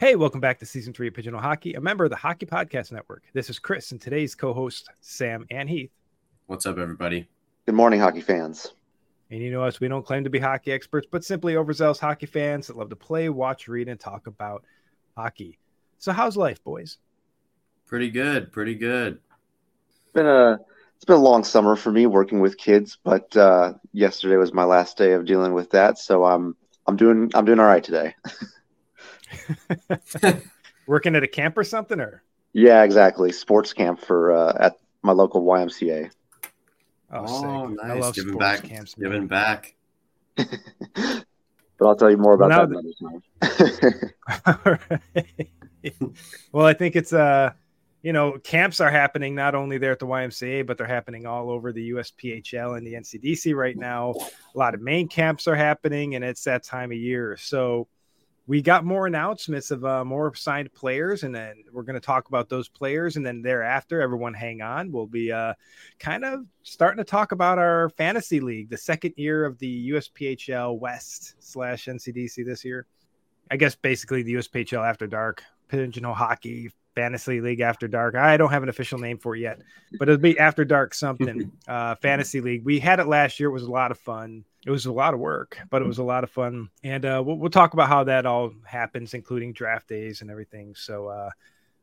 [0.00, 2.90] Hey, welcome back to season three of Pigeonhole Hockey, a member of the Hockey Podcast
[2.90, 3.24] Network.
[3.34, 5.90] This is Chris and today's co host, Sam and Heath.
[6.46, 7.28] What's up, everybody?
[7.66, 8.72] Good morning, hockey fans.
[9.30, 12.24] And you know us, we don't claim to be hockey experts, but simply overzealous hockey
[12.24, 14.64] fans that love to play, watch, read, and talk about
[15.18, 15.58] hockey.
[15.98, 16.96] So, how's life, boys?
[17.86, 19.18] Pretty good, pretty good.
[19.90, 20.60] It's been a
[20.96, 24.64] it's been a long summer for me working with kids, but uh, yesterday was my
[24.64, 26.56] last day of dealing with that, so I'm
[26.86, 28.14] I'm doing I'm doing all right today.
[30.86, 33.32] Working at a camp or something, or yeah, exactly.
[33.32, 36.10] Sports camp for uh, at my local YMCA.
[37.12, 37.90] Oh, oh nice!
[37.90, 39.74] I love giving back, camps, giving back.
[40.36, 40.46] but
[41.80, 44.10] I'll tell you more about well, that another
[44.70, 46.08] time.
[46.52, 47.52] well, I think it's uh,
[48.02, 51.50] you know, camps are happening not only there at the YMCA, but they're happening all
[51.50, 54.14] over the USPHL and the NCDC right now.
[54.54, 57.36] A lot of main camps are happening, and it's that time of year.
[57.36, 57.88] So
[58.50, 62.26] we got more announcements of uh, more signed players, and then we're going to talk
[62.26, 63.14] about those players.
[63.14, 64.90] And then thereafter, everyone hang on.
[64.90, 65.54] We'll be uh,
[66.00, 70.80] kind of starting to talk about our fantasy league, the second year of the USPHL
[70.80, 72.86] West slash NCDC this year.
[73.52, 78.14] I guess basically the USPHL After Dark, Pigeonhole Hockey Fantasy League After Dark.
[78.14, 79.60] I don't have an official name for it yet,
[79.98, 81.50] but it'll be After Dark something.
[81.68, 82.64] uh, Fantasy League.
[82.64, 83.48] We had it last year.
[83.48, 85.98] It was a lot of fun it was a lot of work, but it was
[85.98, 86.68] a lot of fun.
[86.84, 90.74] And uh, we'll, we'll, talk about how that all happens, including draft days and everything.
[90.74, 91.30] So uh,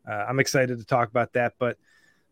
[0.07, 1.53] uh, I'm excited to talk about that.
[1.57, 1.77] But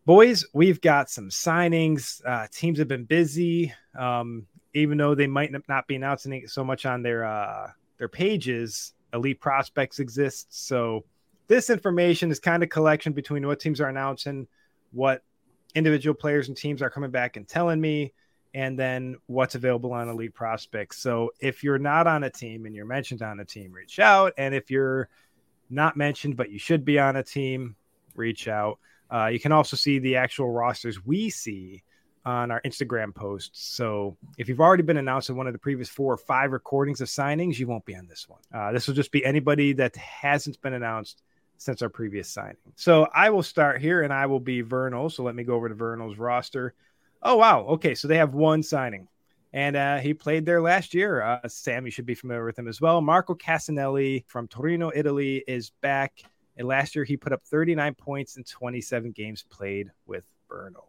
[0.04, 2.24] boys, we've got some signings.
[2.24, 6.62] Uh, teams have been busy, um, even though they might not be announcing it so
[6.62, 8.92] much on their uh, their pages.
[9.12, 11.04] Elite prospects exist, so
[11.48, 14.46] this information is kind of collection between what teams are announcing,
[14.92, 15.22] what
[15.74, 18.12] individual players and teams are coming back and telling me
[18.54, 20.98] and then what's available on Elite Prospects.
[20.98, 24.32] So if you're not on a team and you're mentioned on a team, reach out.
[24.38, 25.08] And if you're
[25.68, 27.76] not mentioned, but you should be on a team,
[28.14, 28.78] reach out.
[29.12, 31.82] Uh, you can also see the actual rosters we see
[32.24, 33.68] on our Instagram posts.
[33.76, 37.00] So if you've already been announced in one of the previous four or five recordings
[37.00, 38.40] of signings, you won't be on this one.
[38.52, 41.22] Uh, this will just be anybody that hasn't been announced
[41.58, 42.56] since our previous signing.
[42.74, 45.10] So I will start here and I will be Vernal.
[45.10, 46.74] So let me go over to Vernal's roster.
[47.22, 47.62] Oh wow.
[47.66, 49.08] Okay, so they have one signing,
[49.52, 51.22] and uh, he played there last year.
[51.22, 53.00] Uh, Sam, you should be familiar with him as well.
[53.00, 56.22] Marco Casanelli from Torino, Italy, is back.
[56.56, 60.88] And last year he put up 39 points in 27 games played with Vernal.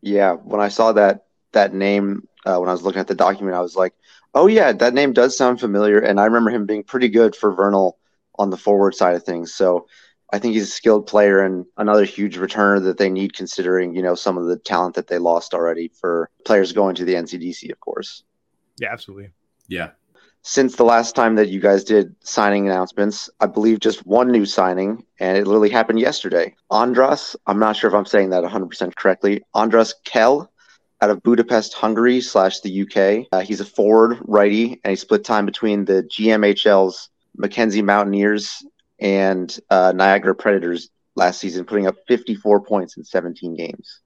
[0.00, 3.56] Yeah, when I saw that that name uh, when I was looking at the document,
[3.56, 3.94] I was like,
[4.34, 7.52] "Oh yeah, that name does sound familiar." And I remember him being pretty good for
[7.52, 7.98] Vernal
[8.38, 9.54] on the forward side of things.
[9.54, 9.86] So
[10.32, 14.02] I think he's a skilled player and another huge returner that they need considering, you
[14.02, 17.70] know, some of the talent that they lost already for players going to the NCDC,
[17.70, 18.24] of course.
[18.78, 19.30] Yeah, absolutely.
[19.68, 19.90] Yeah.
[20.40, 24.44] Since the last time that you guys did signing announcements, I believe just one new
[24.44, 26.56] signing, and it literally happened yesterday.
[26.70, 29.44] Andras, I'm not sure if I'm saying that 100% correctly.
[29.54, 30.50] Andras Kell
[31.00, 33.28] out of Budapest, Hungary slash the UK.
[33.32, 38.64] Uh, he's a forward righty, and he split time between the GMHL's Mackenzie Mountaineers
[39.00, 44.00] and uh, Niagara Predators last season, putting up 54 points in 17 games.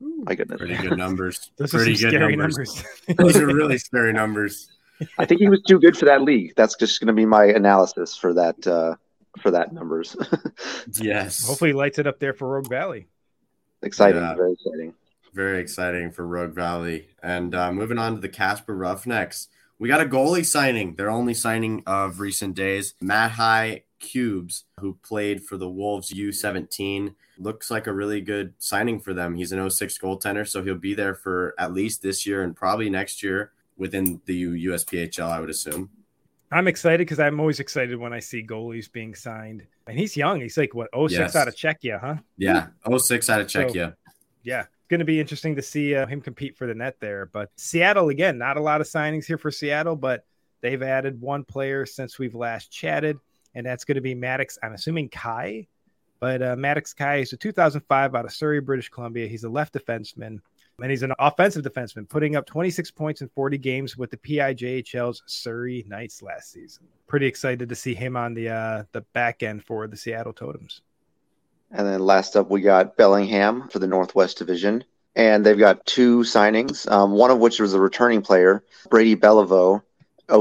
[0.00, 0.58] My goodness.
[0.58, 1.50] Pretty good numbers.
[1.56, 2.58] Those Pretty good scary numbers.
[2.58, 2.84] numbers.
[3.16, 4.68] Those are really scary numbers.
[5.18, 6.52] I think he was too good for that league.
[6.56, 8.96] That's just going to be my analysis for that uh,
[9.40, 10.16] for that numbers.
[11.00, 11.46] yes.
[11.46, 13.06] Hopefully, he lights it up there for Rogue Valley.
[13.82, 14.22] Exciting.
[14.22, 14.34] Yeah.
[14.34, 14.94] Very exciting.
[15.32, 17.08] Very exciting for Rogue Valley.
[17.22, 19.48] And uh, moving on to the Casper Roughnecks.
[19.82, 22.94] We got a goalie signing, their only signing of recent days.
[23.00, 29.00] Matt High Cubes, who played for the Wolves U17, looks like a really good signing
[29.00, 29.34] for them.
[29.34, 32.90] He's an 06 goaltender, so he'll be there for at least this year and probably
[32.90, 35.90] next year within the USPHL, I would assume.
[36.52, 39.66] I'm excited because I'm always excited when I see goalies being signed.
[39.88, 40.40] And he's young.
[40.40, 41.34] He's like, what, 06 yes.
[41.34, 42.14] out of Czechia, huh?
[42.36, 43.72] Yeah, 06 out of Czechia.
[43.72, 44.12] So,
[44.44, 47.24] yeah, going to be interesting to see uh, him compete for the net there.
[47.24, 50.26] But Seattle, again, not a lot of signings here for Seattle, but
[50.60, 53.18] they've added one player since we've last chatted,
[53.54, 54.58] and that's going to be Maddox.
[54.62, 55.66] I'm assuming Kai,
[56.20, 59.26] but uh, Maddox Kai is a 2005 out of Surrey, British Columbia.
[59.26, 60.40] He's a left defenseman.
[60.80, 65.22] And he's an offensive defenseman, putting up 26 points in 40 games with the PIJHL's
[65.26, 66.84] Surrey Knights last season.
[67.06, 70.80] Pretty excited to see him on the uh, the back end for the Seattle Totems.
[71.72, 74.84] And then last up, we got Bellingham for the Northwest Division.
[75.14, 79.82] And they've got two signings, um, one of which was a returning player, Brady Beliveau,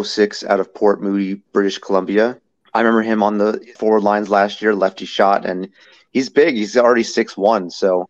[0.03, 2.39] 06 out of Port Moody, British Columbia.
[2.73, 5.69] I remember him on the forward lines last year, lefty shot, and
[6.11, 6.55] he's big.
[6.55, 8.07] He's already six one, so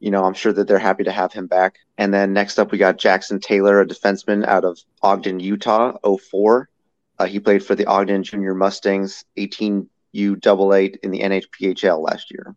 [0.00, 1.78] you know I'm sure that they're happy to have him back.
[1.96, 6.68] And then next up, we got Jackson Taylor, a defenseman out of Ogden, Utah, 04.
[7.20, 12.32] Uh, he played for the Ogden Junior Mustangs, 18U double eight in the NHPHL last
[12.32, 12.56] year.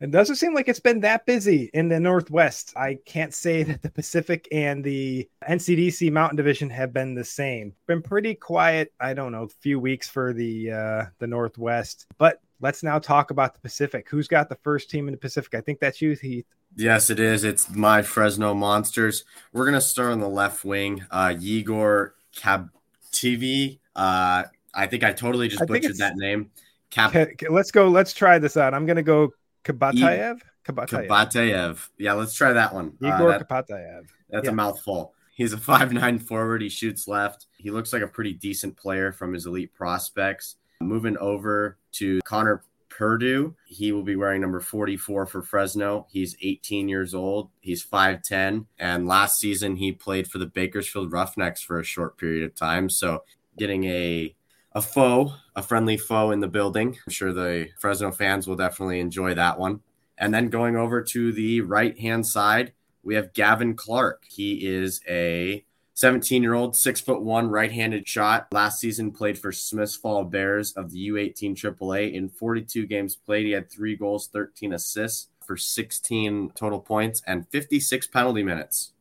[0.00, 2.72] It doesn't seem like it's been that busy in the Northwest.
[2.76, 7.74] I can't say that the Pacific and the NCDC Mountain Division have been the same.
[7.86, 8.92] Been pretty quiet.
[8.98, 12.06] I don't know, a few weeks for the uh, the Northwest.
[12.16, 14.08] But let's now talk about the Pacific.
[14.08, 15.54] Who's got the first team in the Pacific?
[15.54, 16.46] I think that's you, Heath.
[16.76, 17.44] Yes, it is.
[17.44, 19.24] It's my Fresno Monsters.
[19.52, 21.04] We're gonna start on the left wing.
[21.10, 23.80] Uh, Yegor Kabtivi.
[23.94, 26.50] Uh, I think I totally just I butchered that name.
[26.96, 27.88] Okay, let's go.
[27.88, 28.72] Let's try this out.
[28.72, 29.32] I'm gonna go
[29.64, 30.40] Kabatayev.
[30.64, 31.08] Kabatayev.
[31.08, 31.88] Kabateyev.
[31.98, 32.96] Yeah, let's try that one.
[33.02, 34.06] Uh, Igor that- Kabatayev.
[34.30, 34.50] That's Yeah.
[34.52, 35.14] a mouthful.
[35.34, 36.62] He's a five nine forward.
[36.62, 37.46] He shoots left.
[37.56, 40.56] He looks like a pretty decent player from his elite prospects.
[40.82, 46.06] Moving over to Connor Purdue, he will be wearing number 44 for Fresno.
[46.10, 47.50] He's 18 years old.
[47.60, 48.66] He's 5'10.
[48.78, 52.88] And last season, he played for the Bakersfield Roughnecks for a short period of time.
[52.90, 53.24] So
[53.56, 54.34] getting a
[54.72, 56.96] a foe, a friendly foe in the building.
[57.06, 59.80] I'm sure the Fresno fans will definitely enjoy that one.
[60.18, 62.72] And then going over to the right hand side,
[63.02, 64.24] we have Gavin Clark.
[64.28, 65.64] He is a
[65.94, 68.48] 17 year old, six foot one, right handed shot.
[68.52, 72.12] Last season played for Smiths Fall Bears of the U18 AAA.
[72.12, 77.48] In 42 games played, he had three goals, 13 assists for 16 total points and
[77.48, 78.92] 56 penalty minutes.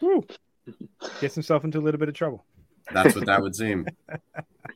[0.00, 0.26] Whew.
[1.20, 2.44] Gets himself into a little bit of trouble.
[2.92, 3.86] That's what that would seem.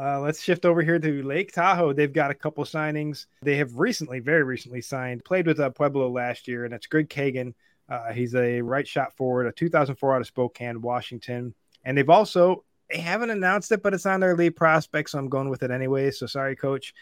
[0.00, 1.92] Uh, let's shift over here to Lake Tahoe.
[1.92, 3.26] They've got a couple signings.
[3.42, 7.10] They have recently, very recently signed, played with uh, Pueblo last year, and that's Greg
[7.10, 7.52] Kagan.
[7.86, 11.52] Uh, he's a right shot forward, a 2004 out of Spokane, Washington.
[11.84, 15.28] And they've also, they haven't announced it, but it's on their lead prospect, so I'm
[15.28, 16.10] going with it anyway.
[16.12, 16.94] So sorry, coach.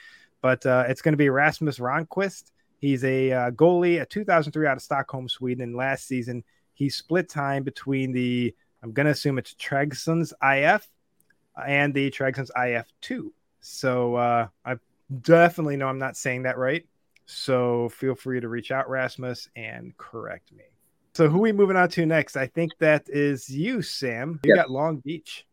[0.42, 2.50] But uh, it's going to be Rasmus Ronquist.
[2.80, 5.62] He's a uh, goalie, a 2003 out of Stockholm, Sweden.
[5.62, 6.42] And last season,
[6.74, 10.88] he split time between the, I'm going to assume it's Tregsons IF
[11.66, 13.31] and the Tregsons IF2.
[13.60, 14.76] So uh, I
[15.22, 16.87] definitely know I'm not saying that right.
[17.26, 20.64] So feel free to reach out, Rasmus, and correct me.
[21.14, 22.37] So who are we moving on to next?
[22.37, 24.40] I think that is you, Sam.
[24.44, 24.62] You Yeah.
[24.62, 25.46] got Long Beach.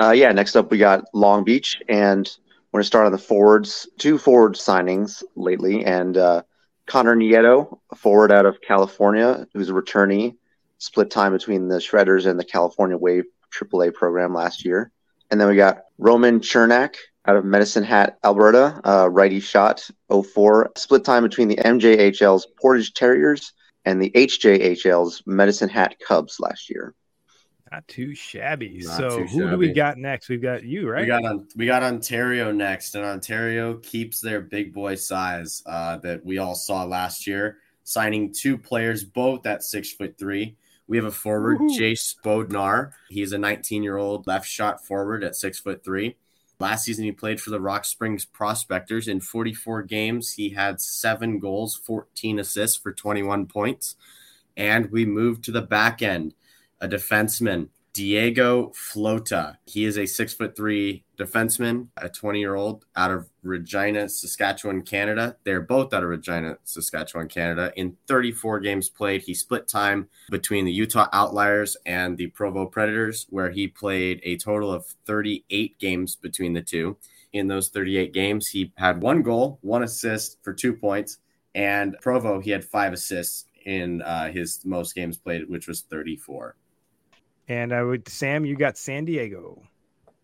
[0.00, 2.26] Uh, yeah, next up we got Long Beach, and
[2.72, 3.86] we're going to start on the forwards.
[3.98, 6.42] Two forward signings lately, and uh,
[6.86, 10.36] Connor Nieto, a forward out of California, who's a returnee,
[10.78, 14.90] split time between the Shredders and the California Wave AAA program last year.
[15.30, 16.96] And then we got Roman Chernak
[17.26, 22.94] out of Medicine Hat, Alberta, uh, righty shot, 04, split time between the MJHL's Portage
[22.94, 23.52] Terriers
[23.84, 26.94] and the HJHL's Medicine Hat Cubs last year.
[27.70, 28.80] Not too shabby.
[28.82, 30.28] Not so too who do we got next?
[30.28, 31.02] We've got you, right?
[31.02, 36.24] We got we got Ontario next, and Ontario keeps their big boy size uh, that
[36.24, 40.56] we all saw last year, signing two players, both at six foot three.
[40.90, 41.78] We have a forward, Woohoo.
[41.78, 42.90] Jace Bodnar.
[43.08, 46.16] He's a 19 year old left shot forward at six foot three.
[46.58, 49.06] Last season, he played for the Rock Springs Prospectors.
[49.06, 53.94] In 44 games, he had seven goals, 14 assists for 21 points.
[54.56, 56.34] And we moved to the back end,
[56.80, 57.68] a defenseman,
[58.00, 59.58] Diego Flota.
[59.66, 64.80] He is a six foot three defenseman, a 20 year old out of Regina, Saskatchewan,
[64.80, 65.36] Canada.
[65.44, 67.74] They're both out of Regina, Saskatchewan, Canada.
[67.76, 73.26] In 34 games played, he split time between the Utah Outliers and the Provo Predators,
[73.28, 76.96] where he played a total of 38 games between the two.
[77.34, 81.18] In those 38 games, he had one goal, one assist for two points,
[81.54, 86.56] and Provo, he had five assists in uh, his most games played, which was 34.
[87.50, 89.60] And I would Sam, you got San Diego,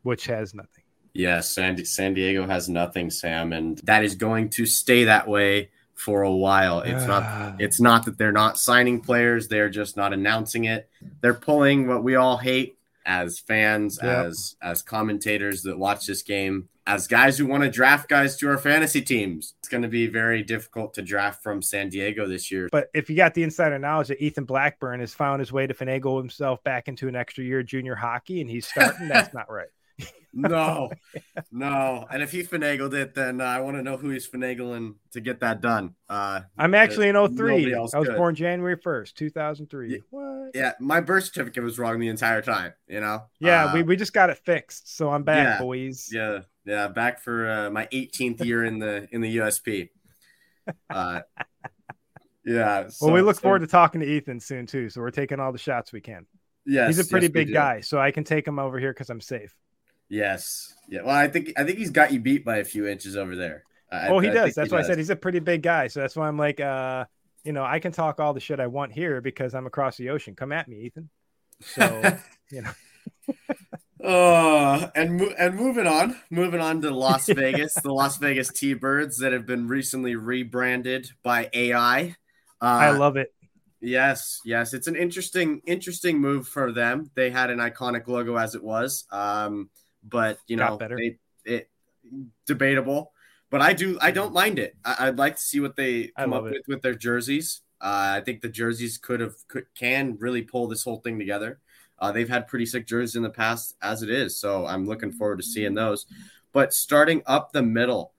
[0.04, 0.84] which has nothing.
[1.12, 5.70] Yes, San, San Diego has nothing, Sam, and that is going to stay that way
[5.96, 6.80] for a while.
[6.82, 7.56] It's not ah.
[7.58, 10.88] it's not that they're not signing players, they're just not announcing it.
[11.20, 12.75] They're pulling what we all hate
[13.06, 14.26] as fans, Yep.
[14.26, 18.48] as as commentators that watch this game, as guys who want to draft guys to
[18.48, 19.54] our fantasy teams.
[19.60, 22.68] It's going to be very difficult to draft from San Diego this year.
[22.70, 25.74] But if you got the insider knowledge that Ethan Blackburn has found his way to
[25.74, 29.50] finagle himself back into an extra year of junior hockey and he's starting, that's not
[29.50, 29.68] right.
[30.38, 30.90] No,
[31.50, 32.06] no.
[32.10, 35.20] And if he finagled it, then uh, I want to know who he's finagling to
[35.20, 35.94] get that done.
[36.10, 37.74] Uh, I'm actually in Nobody 03.
[37.74, 38.16] I was could.
[38.16, 39.90] born January 1st, 2003.
[39.92, 39.98] Yeah.
[40.10, 40.50] What?
[40.54, 42.74] yeah, my birth certificate was wrong the entire time.
[42.86, 43.22] You know.
[43.40, 44.94] Yeah, Uh, we, we just got it fixed.
[44.94, 46.10] So I'm back, yeah, boys.
[46.12, 46.88] Yeah, yeah.
[46.88, 49.88] Back for uh, my 18th year in the in the USP.
[50.90, 51.20] Uh,
[52.44, 52.88] yeah.
[53.00, 54.90] well, we look so- forward to talking to Ethan soon, too.
[54.90, 56.26] So we're taking all the shots we can.
[56.66, 59.08] Yes, He's a pretty yes, big guy, so I can take him over here because
[59.08, 59.54] I'm safe.
[60.08, 60.74] Yes.
[60.88, 61.02] Yeah.
[61.02, 63.64] Well, I think I think he's got you beat by a few inches over there.
[63.90, 64.54] I- oh, he I does.
[64.54, 65.88] That's why I said he's a pretty big guy.
[65.88, 67.04] So that's why I'm like, uh,
[67.44, 70.10] you know, I can talk all the shit I want here because I'm across the
[70.10, 70.34] ocean.
[70.34, 71.08] Come at me, Ethan.
[71.60, 72.02] So,
[72.50, 72.70] you know.
[74.02, 79.18] Uh, and mo- and moving on, moving on to Las Vegas, the Las Vegas T-Birds
[79.18, 82.16] that have been recently rebranded by AI.
[82.60, 83.32] Uh, I love it.
[83.80, 87.10] Yes, yes, it's an interesting, interesting move for them.
[87.14, 89.70] They had an iconic logo as it was, um,
[90.08, 91.70] but you know, they, it
[92.46, 93.12] debatable.
[93.50, 94.76] But I do, I don't mind it.
[94.84, 96.52] I, would like to see what they come up it.
[96.52, 97.62] with with their jerseys.
[97.80, 101.60] Uh, I think the jerseys could have could, can really pull this whole thing together.
[101.98, 105.12] Uh, they've had pretty sick jerseys in the past as it is, so I'm looking
[105.12, 106.06] forward to seeing those.
[106.52, 108.12] But starting up the middle,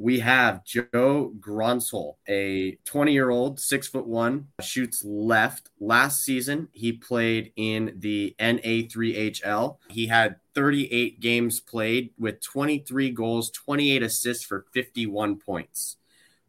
[0.00, 5.68] we have Joe Gronsel, a 20 year old, six foot one, shoots left.
[5.78, 9.76] Last season, he played in the NA3HL.
[9.90, 15.98] He had 38 games played with 23 goals, 28 assists for 51 points.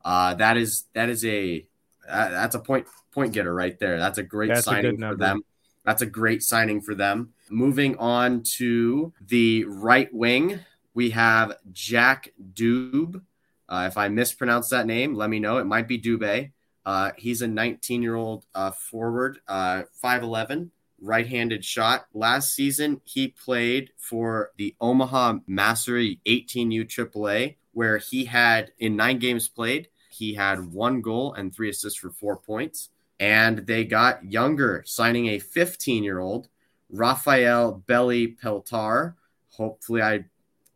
[0.06, 1.68] Uh, that is that is a
[2.08, 4.00] uh, that's a point point getter right there.
[4.00, 5.44] That's a great that's signing a for them.
[5.84, 7.34] That's a great signing for them.
[7.50, 10.62] Moving on to the right wing,
[10.94, 13.22] we have Jack Dube
[13.72, 15.58] uh, if I mispronounce that name, let me know.
[15.58, 16.52] It might be Dubé.
[16.86, 22.06] Uh, he's a 19 year old uh, forward, uh, 5'11, right handed shot.
[22.14, 29.20] Last season, he played for the Omaha Mastery 18U AAA, where he had, in nine
[29.20, 32.90] games played, he had one goal and three assists for four points.
[33.22, 36.50] And they got younger, signing a 15 year old,
[36.90, 39.14] Rafael Belly Peltar.
[39.52, 40.26] Hopefully, I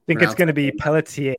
[0.07, 1.35] think it's going to be Pelletier.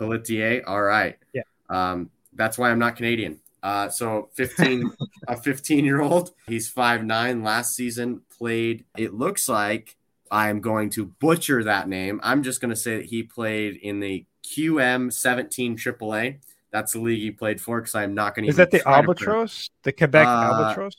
[0.00, 0.62] Pelletier.
[0.66, 1.16] All right.
[1.32, 1.42] Yeah.
[1.68, 3.38] Um, that's why I'm not Canadian.
[3.62, 4.90] Uh, so 15,
[5.28, 6.30] a 15 year old.
[6.48, 7.42] He's five nine.
[7.42, 8.84] Last season played.
[8.96, 9.96] It looks like
[10.30, 12.20] I'm going to butcher that name.
[12.22, 16.38] I'm just going to say that he played in the QM 17 AAA.
[16.72, 18.50] That's the league he played for because I'm not going to.
[18.50, 19.68] Is that the Albatros?
[19.82, 20.94] The Quebec uh, Albatros?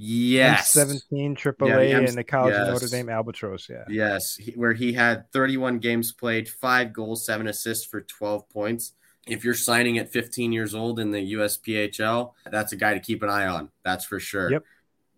[0.00, 0.76] Yes.
[0.76, 2.68] M17 AAA yeah, and the College yes.
[2.68, 3.68] of Notre Dame Albatross.
[3.68, 3.84] Yeah.
[3.88, 4.36] Yes.
[4.36, 8.92] He, where he had 31 games played, five goals, seven assists for 12 points.
[9.26, 13.24] If you're signing at 15 years old in the USPHL, that's a guy to keep
[13.24, 13.70] an eye on.
[13.82, 14.52] That's for sure.
[14.52, 14.64] Yep.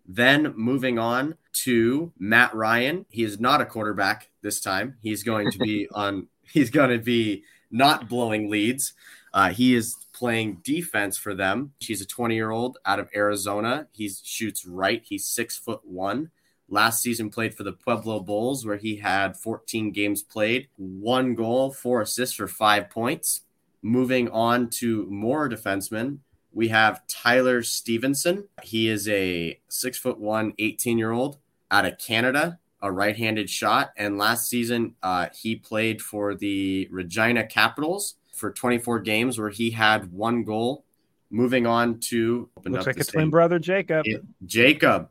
[0.07, 3.05] Then moving on to Matt Ryan.
[3.09, 4.97] He is not a quarterback this time.
[4.99, 8.93] He's going to be on, he's going to be not blowing leads.
[9.33, 11.73] Uh, he is playing defense for them.
[11.79, 13.87] She's a 20 year old out of Arizona.
[13.91, 15.01] He shoots right.
[15.03, 16.31] He's six foot one.
[16.69, 21.71] Last season played for the Pueblo Bulls, where he had 14 games played, one goal,
[21.71, 23.41] four assists for five points.
[23.81, 26.19] Moving on to more defensemen,
[26.53, 28.47] we have Tyler Stevenson.
[28.61, 31.37] He is a six foot one, 18 year old
[31.69, 33.91] out of Canada, a right handed shot.
[33.97, 39.69] And last season, uh, he played for the Regina Capitals for 24 games where he
[39.69, 40.83] had one goal.
[41.29, 44.05] Moving on to looks like a twin brother, Jacob.
[44.05, 45.07] It, Jacob,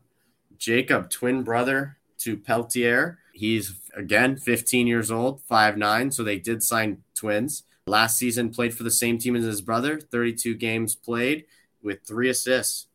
[0.59, 3.17] Jacob, twin brother to Peltier.
[3.33, 6.11] He's again 15 years old, five nine.
[6.11, 7.63] So they did sign twins.
[7.87, 9.99] Last season played for the same team as his brother.
[9.99, 11.45] 32 games played
[11.81, 12.85] with three assists.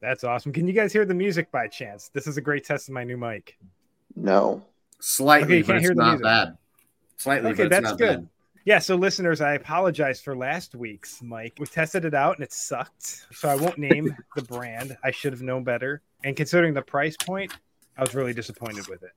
[0.00, 0.50] That's awesome.
[0.50, 2.08] Can you guys hear the music by chance?
[2.08, 3.58] This is a great test of my new mic.
[4.16, 4.62] No.
[5.00, 6.56] Slightly, okay, but it's not bad.
[7.18, 8.20] Slightly, okay, that's good.
[8.20, 8.28] Bad.
[8.64, 11.54] Yeah, so listeners, I apologize for last week's mic.
[11.58, 13.26] We tested it out and it sucked.
[13.32, 14.96] So I won't name the brand.
[15.02, 16.02] I should have known better.
[16.24, 17.52] And considering the price point,
[17.96, 19.12] I was really disappointed with it.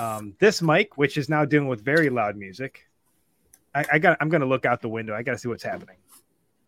[0.00, 2.88] Um, this mic, which is now dealing with very loud music,
[3.74, 4.16] I, I got.
[4.20, 5.14] I'm going to look out the window.
[5.14, 5.96] I got to see what's happening.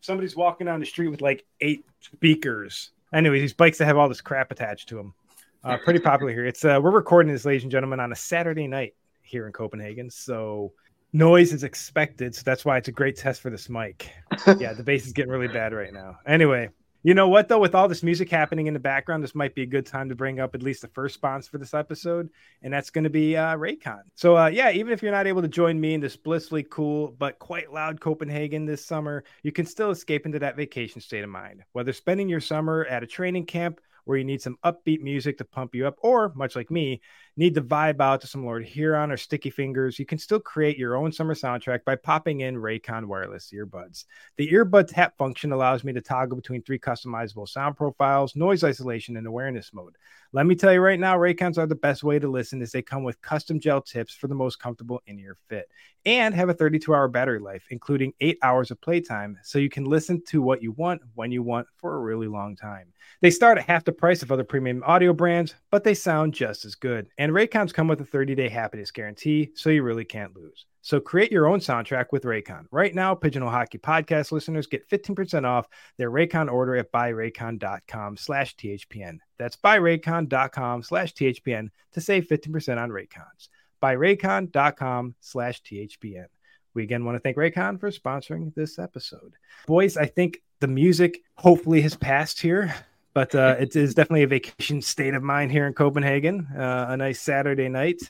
[0.01, 2.91] Somebody's walking down the street with like eight speakers.
[3.13, 5.15] Anyway, these bikes that have all this crap attached to them.
[5.63, 6.47] Uh, pretty popular here.
[6.47, 10.11] It's uh, we're recording this, ladies and gentlemen, on a Saturday night here in Copenhagen.
[10.11, 10.73] So
[11.13, 14.11] noise is expected, so that's why it's a great test for this mic.
[14.59, 16.19] yeah, the bass is getting really bad right now.
[16.27, 16.71] Anyway,
[17.03, 17.59] you know what though?
[17.59, 20.15] With all this music happening in the background, this might be a good time to
[20.15, 22.29] bring up at least the first sponsor for this episode,
[22.63, 24.03] and that's going to be uh, Raycon.
[24.15, 27.15] So uh, yeah, even if you're not able to join me in this blissfully cool
[27.19, 31.31] but quite loud Copenhagen this summer, you can still escape into that vacation state of
[31.31, 31.63] mind.
[31.73, 35.45] Whether spending your summer at a training camp where you need some upbeat music to
[35.45, 37.01] pump you up, or much like me,
[37.41, 40.77] need to vibe out to some Lord Huron or Sticky Fingers, you can still create
[40.77, 44.05] your own summer soundtrack by popping in Raycon wireless earbuds.
[44.37, 49.17] The earbud tap function allows me to toggle between three customizable sound profiles, noise isolation,
[49.17, 49.97] and awareness mode.
[50.33, 52.83] Let me tell you right now, Raycons are the best way to listen as they
[52.83, 55.67] come with custom gel tips for the most comfortable in-ear fit
[56.05, 60.23] and have a 32-hour battery life, including 8 hours of playtime, so you can listen
[60.29, 62.93] to what you want when you want for a really long time.
[63.23, 66.65] They start at half the price of other premium audio brands, but they sound just
[66.65, 67.09] as good.
[67.19, 70.67] And Raycons come with a 30-day happiness guarantee, so you really can't lose.
[70.83, 72.65] So create your own soundtrack with Raycon.
[72.71, 75.69] Right now, Pigeonhole Hockey Podcast listeners get 15% off
[75.99, 79.19] their Raycon order at buyraycon.com slash THPN.
[79.39, 83.49] That's buyraycon.com slash THPN to save 15% on Raycons.
[83.83, 86.27] buyraycon.com slash THPN.
[86.73, 89.35] We again want to thank Raycon for sponsoring this episode.
[89.67, 92.75] Boys, I think the music hopefully has passed here,
[93.15, 96.47] but uh, it is definitely a vacation state of mind here in Copenhagen.
[96.57, 98.01] Uh, a nice Saturday night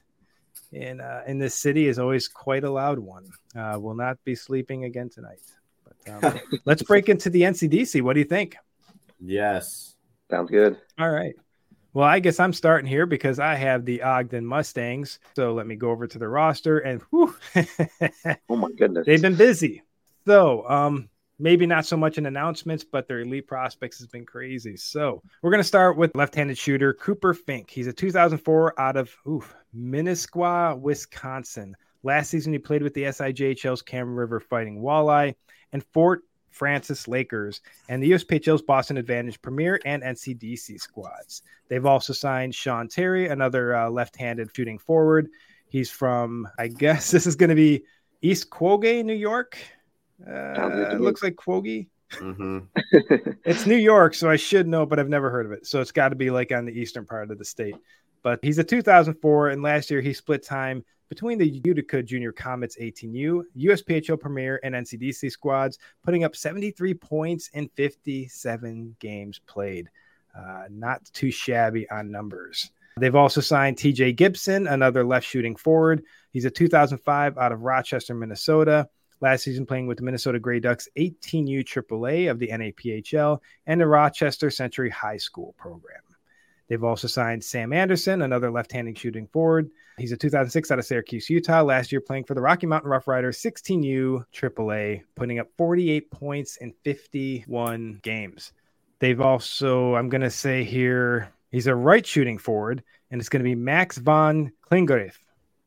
[0.72, 3.28] in uh, in this city is always quite a loud one.
[3.56, 5.40] Uh, will not be sleeping again tonight.
[5.84, 8.02] But um, let's break into the NCDC.
[8.02, 8.56] What do you think?
[9.20, 9.96] Yes.
[10.30, 10.78] Sounds good.
[10.98, 11.34] All right.
[11.92, 15.18] Well, I guess I'm starting here because I have the Ogden Mustangs.
[15.34, 17.34] So let me go over to the roster and whew,
[18.48, 19.06] Oh my goodness.
[19.06, 19.82] they've been busy.
[20.24, 21.08] So, um,
[21.40, 24.76] maybe not so much in announcements, but their elite prospects has been crazy.
[24.76, 27.70] So we're gonna start with left-handed shooter Cooper Fink.
[27.70, 31.74] He's a 2004 out of oof, Minnesota, Wisconsin.
[32.02, 35.34] Last season, he played with the SIJHL's Kam River Fighting Walleye
[35.72, 41.42] and Fort Frances Lakers and the USPHL's Boston Advantage Premier and NCDC squads.
[41.68, 45.28] They've also signed Sean Terry, another uh, left-handed shooting forward.
[45.68, 47.84] He's from, I guess this is going to be
[48.22, 49.58] East Quogue, New York.
[50.26, 51.68] Sounds good Uh, it looks like Quogue.
[52.12, 52.58] hmm
[53.44, 55.66] It's New York, so I should know, but I've never heard of it.
[55.66, 57.76] So it's got to be like on the eastern part of the state.
[58.22, 62.76] But he's a 2004, and last year he split time between the Utica Junior Comets
[62.80, 69.88] 18U, USPHL Premier, and NCDC squads, putting up 73 points in 57 games played.
[70.36, 72.70] Uh, not too shabby on numbers.
[72.98, 76.04] They've also signed TJ Gibson, another left shooting forward.
[76.32, 78.88] He's a 2005 out of Rochester, Minnesota.
[79.20, 83.86] Last season, playing with the Minnesota Grey Ducks 18U AAA of the NAPHL and the
[83.86, 86.00] Rochester Century High School program.
[86.68, 89.70] They've also signed Sam Anderson, another left handed shooting forward.
[89.98, 91.62] He's a 2006 out of Syracuse, Utah.
[91.62, 96.56] Last year, playing for the Rocky Mountain Rough Riders 16U AAA, putting up 48 points
[96.56, 98.52] in 51 games.
[99.00, 103.40] They've also, I'm going to say here, he's a right shooting forward, and it's going
[103.40, 105.18] to be Max von Klingerith.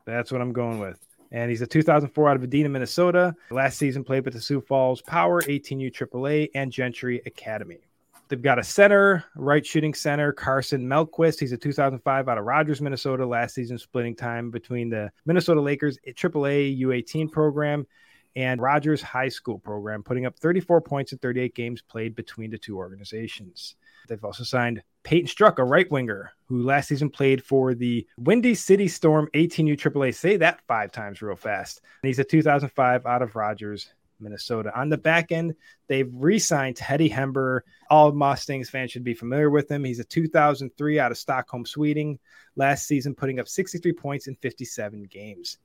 [0.06, 0.98] That's what I'm going with.
[1.34, 3.34] And he's a 2004 out of Edina, Minnesota.
[3.50, 7.80] Last season played with the Sioux Falls Power, 18U AAA, and Gentry Academy.
[8.28, 11.40] They've got a center, right shooting center, Carson Melquist.
[11.40, 13.26] He's a 2005 out of Rogers, Minnesota.
[13.26, 17.84] Last season splitting time between the Minnesota Lakers AAA U18 program
[18.36, 22.58] and Rogers High School program, putting up 34 points in 38 games played between the
[22.58, 23.74] two organizations.
[24.08, 28.54] They've also signed Peyton Struck, a right winger, who last season played for the Windy
[28.54, 30.14] City Storm 18U AAA.
[30.14, 31.80] Say that five times real fast.
[32.02, 34.72] And he's a 2005 out of Rogers, Minnesota.
[34.78, 35.54] On the back end,
[35.88, 37.60] they've re signed Teddy Hember.
[37.90, 39.84] All Mustangs fans should be familiar with him.
[39.84, 42.18] He's a 2003 out of Stockholm, Sweden.
[42.56, 45.58] Last season, putting up 63 points in 57 games.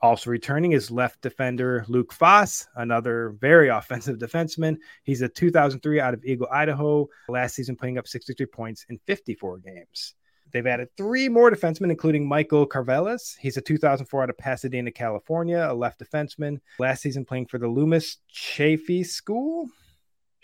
[0.00, 4.76] Also returning is left defender Luke Foss, another very offensive defenseman.
[5.04, 7.08] He's a 2003 out of Eagle, Idaho.
[7.28, 10.14] Last season, putting up 63 points in 54 games.
[10.52, 13.36] They've added three more defensemen, including Michael Carvelis.
[13.38, 16.58] He's a 2004 out of Pasadena, California, a left defenseman.
[16.78, 19.68] Last season, playing for the Loomis Chafee School.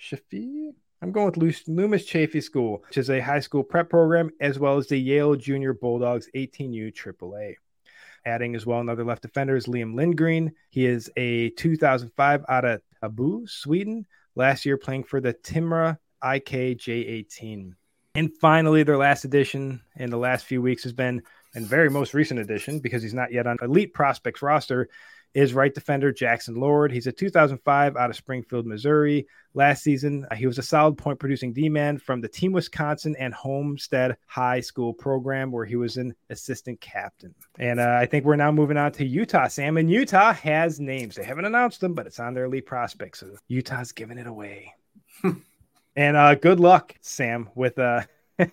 [0.00, 0.70] Chafee?
[1.02, 4.78] I'm going with Loomis Chaffee School, which is a high school prep program, as well
[4.78, 7.54] as the Yale Junior Bulldogs 18U AAA.
[8.28, 10.52] Adding as well another left defender is Liam Lindgren.
[10.68, 14.06] He is a 2005 out of Abu, Sweden.
[14.34, 17.72] Last year playing for the Timra IKJ18.
[18.14, 21.22] And finally, their last addition in the last few weeks has been,
[21.54, 24.90] and very most recent addition because he's not yet on Elite Prospects roster,
[25.34, 26.90] is right defender Jackson Lord.
[26.90, 29.26] He's a 2005 out of Springfield, Missouri.
[29.54, 33.14] Last season, uh, he was a solid point producing D man from the Team Wisconsin
[33.18, 37.34] and Homestead High School program, where he was an assistant captain.
[37.58, 39.48] And uh, I think we're now moving on to Utah.
[39.48, 41.16] Sam and Utah has names.
[41.16, 43.20] They haven't announced them, but it's on their elite prospects.
[43.20, 44.72] So Utah's giving it away.
[45.96, 47.50] and uh, good luck, Sam.
[47.54, 48.02] With uh,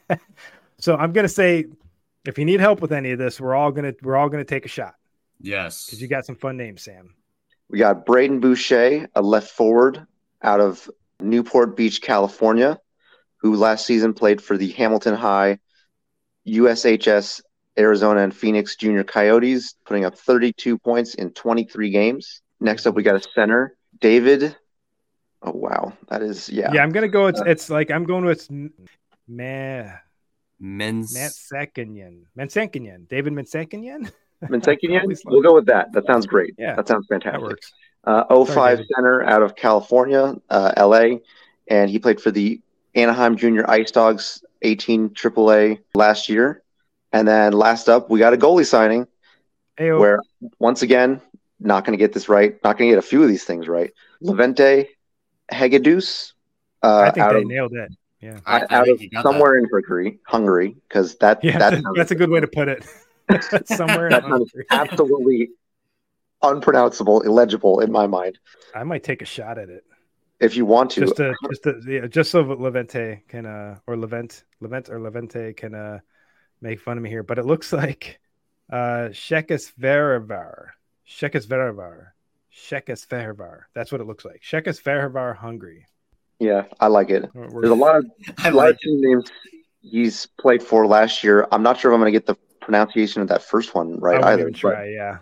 [0.79, 1.65] so I'm gonna say,
[2.25, 4.65] if you need help with any of this, we're all gonna we're all gonna take
[4.65, 4.95] a shot
[5.39, 5.85] Yes.
[5.85, 7.13] because you got some fun names, Sam.
[7.69, 10.05] We got Braden Boucher, a left forward
[10.41, 12.79] out of Newport Beach, California,
[13.37, 15.59] who last season played for the Hamilton High,
[16.47, 17.41] USHS,
[17.77, 22.41] Arizona, and Phoenix Junior Coyotes, putting up 32 points in 23 games.
[22.59, 24.55] Next up, we got a center, David.
[25.41, 26.71] Oh wow, that is yeah.
[26.73, 27.27] Yeah, I'm gonna go.
[27.27, 28.49] It's it's like I'm going with
[29.27, 29.99] Man
[30.59, 31.15] Men's.
[31.15, 32.23] Mansekinian.
[32.37, 33.07] Mansekinian.
[33.07, 34.11] David Mansekinian.
[34.49, 35.01] Mansekinian?
[35.01, 35.91] Always love We'll go with that.
[35.93, 36.53] That sounds great.
[36.57, 37.41] Yeah, that sounds That fantastic.
[37.41, 37.73] works.
[38.03, 41.17] Uh, 05 Sorry, center out of California, uh, LA,
[41.67, 42.61] and he played for the
[42.93, 46.61] Anaheim Junior Ice Dogs 18 AAA last year.
[47.11, 49.07] And then last up, we got a goalie signing
[49.79, 49.99] Ayo.
[49.99, 50.19] where,
[50.59, 51.19] once again,
[51.59, 53.67] not going to get this right, not going to get a few of these things
[53.67, 53.91] right.
[54.21, 54.87] Levente
[55.51, 56.33] Hegedus
[56.83, 57.91] uh, I think out they of, nailed it.
[58.21, 58.39] Yeah.
[58.45, 59.29] I, I out of you got that.
[59.31, 62.47] somewhere in Hungary, Hungary, because that, Yeah, that that's, sounds- that's a good way to
[62.47, 62.85] put it.
[63.65, 64.09] somewhere.
[64.09, 65.49] That sounds absolutely
[66.41, 68.39] unpronounceable, illegible in my mind.
[68.73, 69.83] I might take a shot at it
[70.39, 71.01] if you want to.
[71.01, 75.55] Just to, just to, yeah, just so Levente can uh or Levent Levent or Levente
[75.55, 75.99] can uh
[76.61, 78.19] make fun of me here, but it looks like
[78.71, 80.69] uh Shekis Verivar.
[81.07, 82.07] Shekis Verivar.
[82.53, 83.63] Shekis Verivar.
[83.73, 84.41] That's what it looks like.
[84.41, 85.85] Shekis Verivar Hungary.
[86.39, 87.29] Yeah, I like it.
[87.33, 88.05] We're, There's a lot of
[88.39, 89.31] I like of team names
[89.81, 91.47] he's played for last year.
[91.51, 92.35] I'm not sure if I'm going to get the
[92.65, 94.49] pronunciation of that first one right either.
[94.51, 95.19] Try, yeah.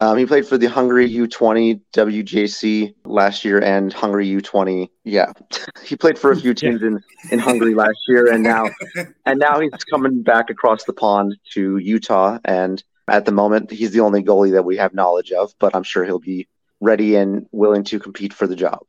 [0.00, 4.88] Um, he played for the Hungary U20 WJC last year and Hungary U20.
[5.02, 5.32] Yeah,
[5.84, 7.02] he played for a few teams in,
[7.32, 8.68] in Hungary last year, and now
[9.26, 12.38] and now he's coming back across the pond to Utah.
[12.44, 15.82] And at the moment, he's the only goalie that we have knowledge of, but I'm
[15.82, 16.46] sure he'll be
[16.80, 18.80] ready and willing to compete for the job.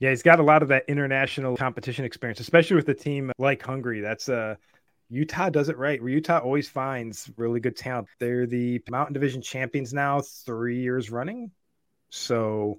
[0.00, 3.62] Yeah, he's got a lot of that international competition experience, especially with a team like
[3.62, 4.00] Hungary.
[4.00, 4.54] That's a uh,
[5.10, 6.00] Utah does it right.
[6.00, 8.06] Utah always finds really good talent.
[8.20, 11.50] They're the Mountain Division champions now, three years running.
[12.10, 12.78] So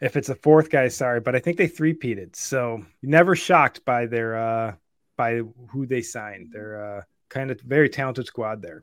[0.00, 2.34] if it's a fourth guy, sorry, but I think they three-peated.
[2.34, 4.74] So never shocked by their uh
[5.16, 6.50] by who they signed.
[6.52, 8.80] They're uh kind of very talented squad there.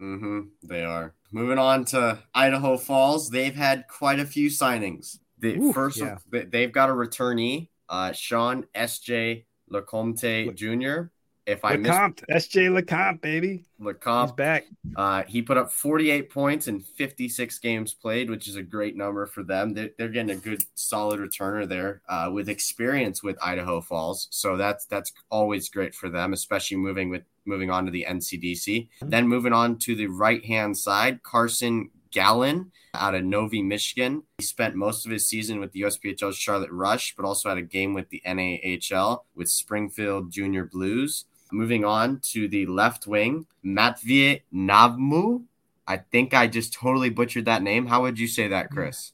[0.00, 0.40] Mm-hmm.
[0.64, 1.14] They are.
[1.30, 5.18] Moving on to Idaho Falls, they've had quite a few signings.
[5.38, 6.18] The Ooh, first yeah.
[6.30, 9.46] they've got a returnee, uh Sean S.J.
[9.72, 11.11] Lecomte Jr
[11.46, 13.64] if I Lecomte, missed SJ Lecomte, baby.
[13.80, 14.64] Lecomte He's back.
[14.96, 19.26] Uh, he put up 48 points in 56 games played, which is a great number
[19.26, 19.74] for them.
[19.74, 24.28] They're, they're getting a good, solid returner there uh, with experience with Idaho Falls.
[24.30, 28.88] So that's that's always great for them, especially moving with moving on to the NCDC.
[29.00, 34.22] Then moving on to the right hand side, Carson Gallon out of Novi, Michigan.
[34.38, 37.62] He spent most of his season with the USPHL Charlotte Rush, but also had a
[37.62, 41.24] game with the NAHL with Springfield Junior Blues.
[41.52, 45.44] Moving on to the left wing, Matvey Navmu.
[45.86, 47.86] I think I just totally butchered that name.
[47.86, 49.12] How would you say that, Chris?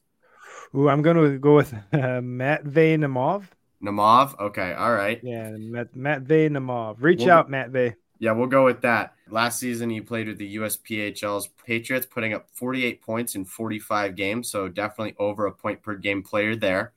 [0.74, 1.80] Ooh, I'm going to go with uh,
[2.22, 3.44] Matvey Namov.
[3.82, 4.38] Namov.
[4.38, 4.72] Okay.
[4.74, 5.20] All right.
[5.22, 6.96] Yeah, Matt, Matvey Namov.
[7.00, 7.94] Reach we'll, out, Matvey.
[8.18, 9.14] Yeah, we'll go with that.
[9.30, 14.50] Last season, he played with the USPHL's Patriots, putting up 48 points in 45 games.
[14.50, 16.92] So definitely over a point per game player there.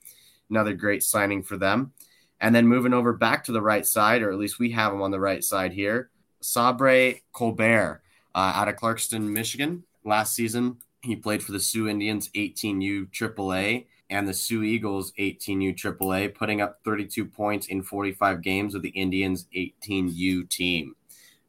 [0.50, 1.94] Another great signing for them.
[2.42, 5.02] And then moving over back to the right side, or at least we have him
[5.02, 6.10] on the right side here,
[6.42, 8.02] Sabre Colbert
[8.34, 9.84] uh, out of Clarkston, Michigan.
[10.04, 15.76] Last season, he played for the Soo Indians 18U AAA and the Soo Eagles 18U
[15.76, 20.96] AAA, putting up 32 points in 45 games with the Indians 18U team.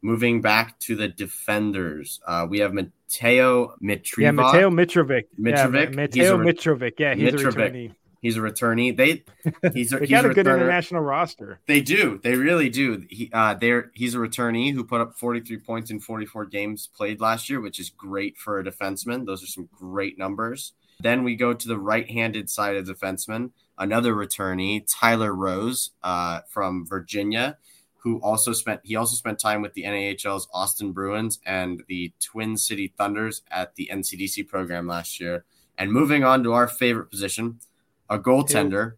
[0.01, 4.19] Moving back to the defenders, uh, we have Mateo Mitrovic.
[4.19, 5.23] Yeah, Mateo Mitrovic.
[5.39, 5.89] Mitrovic.
[5.89, 6.93] Yeah, Mateo Mitrovic.
[6.99, 7.45] Yeah, he's Mitrovic.
[7.45, 7.95] a returnee.
[8.23, 8.95] He's a returnee.
[8.95, 9.25] They
[9.73, 11.59] he's a, they he's got a, a good international roster.
[11.67, 12.21] They do.
[12.23, 13.05] They really do.
[13.09, 17.19] He uh they're he's a returnee who put up 43 points in 44 games played
[17.19, 19.25] last year, which is great for a defenseman.
[19.25, 20.71] Those are some great numbers.
[21.01, 26.85] Then we go to the right-handed side of defenseman, another returnee, Tyler Rose, uh, from
[26.87, 27.57] Virginia,
[27.97, 32.55] who also spent he also spent time with the NAHL's Austin Bruins and the Twin
[32.55, 35.43] City Thunders at the NCDC program last year.
[35.77, 37.59] And moving on to our favorite position,
[38.09, 38.93] a goaltender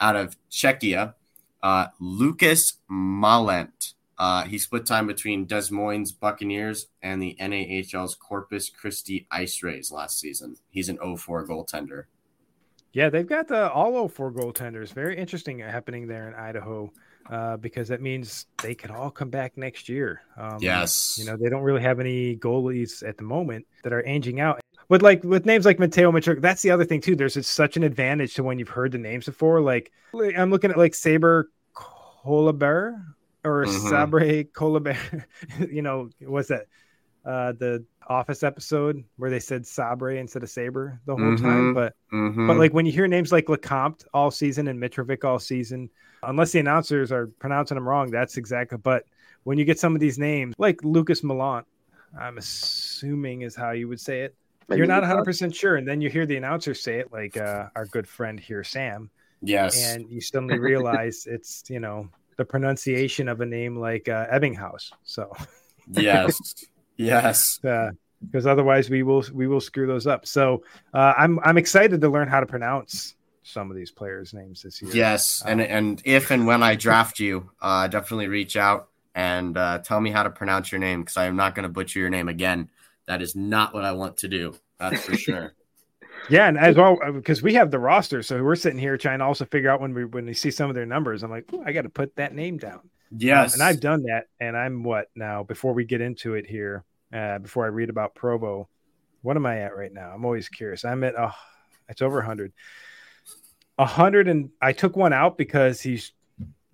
[0.00, 1.14] out of Czechia,
[1.62, 3.94] uh, Lucas Malent.
[4.18, 9.90] Uh, he split time between Des Moines Buccaneers and the NAHL's Corpus Christi Ice Rays
[9.90, 10.56] last season.
[10.68, 12.04] He's an 04 goaltender.
[12.92, 14.92] Yeah, they've got the all 04 goaltenders.
[14.92, 16.92] Very interesting happening there in Idaho
[17.30, 20.22] uh, because that means they can all come back next year.
[20.36, 21.16] Um, yes.
[21.18, 24.60] You know, they don't really have any goalies at the moment that are aging out
[24.90, 27.16] with like with names like Mateo Matric, that's the other thing too.
[27.16, 29.60] There's such an advantage to when you've heard the names before.
[29.60, 29.92] Like
[30.36, 33.02] I'm looking at like Saber Colabert
[33.44, 33.88] or mm-hmm.
[33.88, 35.24] Sabre Colabert.
[35.70, 36.66] you know, what's that?
[37.24, 41.44] Uh, the Office episode where they said Sabre instead of Saber the whole mm-hmm.
[41.44, 41.72] time.
[41.72, 42.48] But mm-hmm.
[42.48, 45.88] but like when you hear names like Lecomte all season and Mitrovic all season,
[46.24, 48.78] unless the announcers are pronouncing them wrong, that's exactly.
[48.78, 49.04] But
[49.44, 51.66] when you get some of these names like Lucas Malant,
[52.18, 54.34] I'm assuming is how you would say it.
[54.70, 57.36] Maybe You're not 100 percent sure, and then you hear the announcer say it, like
[57.36, 59.10] uh, our good friend here, Sam.
[59.42, 64.28] Yes, and you suddenly realize it's you know the pronunciation of a name like uh,
[64.28, 64.92] Ebbinghaus.
[65.02, 65.32] So
[65.90, 70.24] yes, yes, because uh, otherwise we will we will screw those up.
[70.24, 70.62] So
[70.94, 74.80] uh, I'm I'm excited to learn how to pronounce some of these players' names this
[74.80, 74.92] year.
[74.94, 79.56] Yes, um, and and if and when I draft you, uh, definitely reach out and
[79.56, 81.98] uh, tell me how to pronounce your name because I am not going to butcher
[81.98, 82.68] your name again.
[83.10, 84.54] That is not what I want to do.
[84.78, 85.52] That's for sure.
[86.28, 89.18] Yeah, and as well because uh, we have the roster, so we're sitting here trying
[89.18, 91.24] to also figure out when we when we see some of their numbers.
[91.24, 92.88] I'm like, I got to put that name down.
[93.10, 95.42] Yes, um, and I've done that, and I'm what now?
[95.42, 98.68] Before we get into it here, uh, before I read about Provo.
[99.22, 100.12] What am I at right now?
[100.14, 100.84] I'm always curious.
[100.84, 101.32] I'm at oh,
[101.88, 102.52] it's over 100.
[103.74, 106.12] 100 and I took one out because he's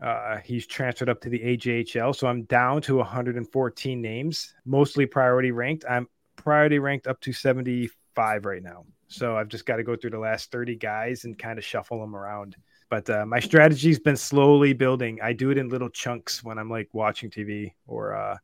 [0.02, 5.50] uh, he's transferred up to the AJHL, so I'm down to 114 names, mostly priority
[5.50, 5.86] ranked.
[5.88, 6.06] I'm
[6.46, 8.84] priority ranked up to 75 right now.
[9.08, 12.00] So I've just got to go through the last 30 guys and kind of shuffle
[12.00, 12.54] them around.
[12.88, 15.18] But uh, my strategy's been slowly building.
[15.20, 18.36] I do it in little chunks when I'm like watching TV or uh,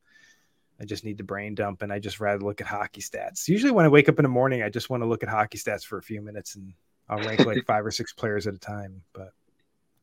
[0.80, 3.46] I just need to brain dump and I just rather look at hockey stats.
[3.46, 5.58] Usually when I wake up in the morning, I just want to look at hockey
[5.58, 6.74] stats for a few minutes and
[7.08, 9.00] I'll rank like five or six players at a time.
[9.12, 9.30] But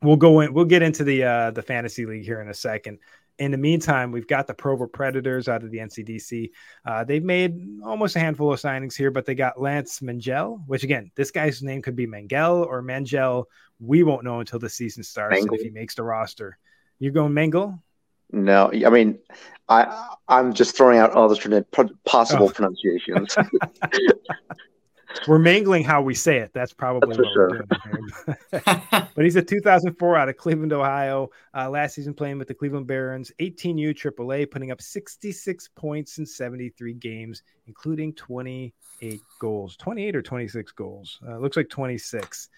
[0.01, 0.53] we'll go in.
[0.53, 2.99] We'll get into the uh, the fantasy league here in a second.
[3.38, 6.51] In the meantime, we've got the Provo Predators out of the NCDC.
[6.85, 10.83] Uh, they've made almost a handful of signings here, but they got Lance Mengel, which
[10.83, 13.45] again, this guy's name could be Mengel or Mangel.
[13.79, 16.57] We won't know until the season starts if he makes the roster.
[16.99, 17.79] You going Mengel?
[18.31, 19.19] No, I mean,
[19.69, 21.65] I I'm just throwing out all the
[22.05, 22.49] possible oh.
[22.49, 23.35] pronunciations.
[25.28, 26.52] we're mangling how we say it.
[26.54, 27.65] That's probably That's sure.
[29.15, 31.30] but he's a 2004 out of Cleveland, Ohio.
[31.56, 36.26] Uh, last season playing with the Cleveland Barons, 18U AAA, putting up 66 points in
[36.26, 39.77] 73 games, including 28 goals.
[39.77, 41.19] 28 or 26 goals?
[41.25, 42.49] Uh, looks like 26.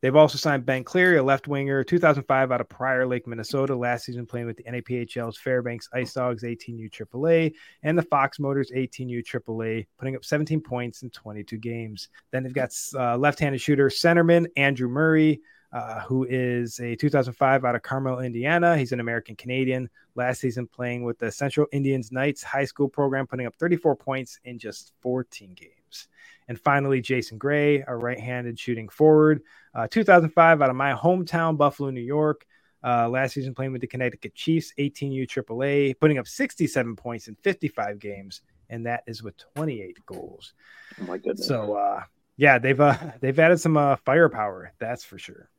[0.00, 3.74] They've also signed Ben Cleary, a left winger, 2005 out of Prior Lake, Minnesota.
[3.74, 7.52] Last season playing with the NAPHL's Fairbanks Ice Dogs 18U AAA
[7.82, 12.08] and the Fox Motors 18U AAA, putting up 17 points in 22 games.
[12.30, 15.40] Then they've got uh, left-handed shooter centerman Andrew Murray.
[15.72, 18.76] Uh, who is a 2005 out of Carmel, Indiana.
[18.76, 19.88] He's an American Canadian.
[20.16, 24.40] Last season playing with the Central Indians Knights high school program, putting up 34 points
[24.44, 26.08] in just 14 games.
[26.48, 31.56] And finally, Jason Gray, a right handed shooting forward, uh, 2005 out of my hometown,
[31.56, 32.44] Buffalo, New York.
[32.82, 37.36] Uh, last season playing with the Connecticut Chiefs, 18U AAA, putting up 67 points in
[37.36, 40.54] 55 games, and that is with 28 goals.
[41.00, 41.46] Oh my goodness!
[41.46, 42.02] So, uh,
[42.36, 45.50] yeah, they've uh, they've added some uh, firepower, that's for sure.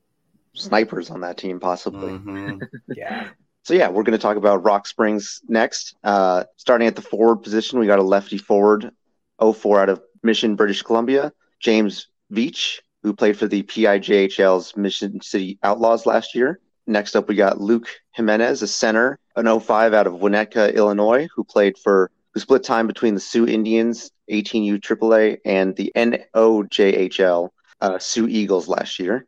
[0.56, 2.14] Snipers on that team, possibly.
[2.14, 2.58] Mm-hmm.
[2.96, 3.30] yeah.
[3.64, 5.96] So yeah, we're going to talk about Rock Springs next.
[6.04, 8.92] Uh, starting at the forward position, we got a lefty forward,
[9.40, 11.32] 04 out of Mission, British Columbia.
[11.60, 16.60] James Veach, who played for the PIJHL's Mission City Outlaws last year.
[16.88, 21.44] Next up, we got Luke Jimenez, a center, an 05 out of Winnetka, Illinois, who
[21.44, 27.50] played for who split time between the Soo Indians, 18U AAA, and the NOJHL
[27.82, 29.28] uh, Soo Eagles last year.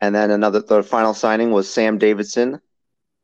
[0.00, 2.60] And then another, the final signing was Sam Davidson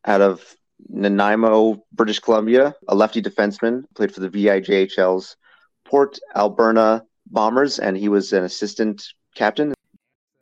[0.05, 0.57] out of
[0.89, 5.37] Nanaimo, British Columbia, a lefty defenseman, played for the VIJHL's
[5.85, 9.75] Port Alberni Bombers, and he was an assistant captain.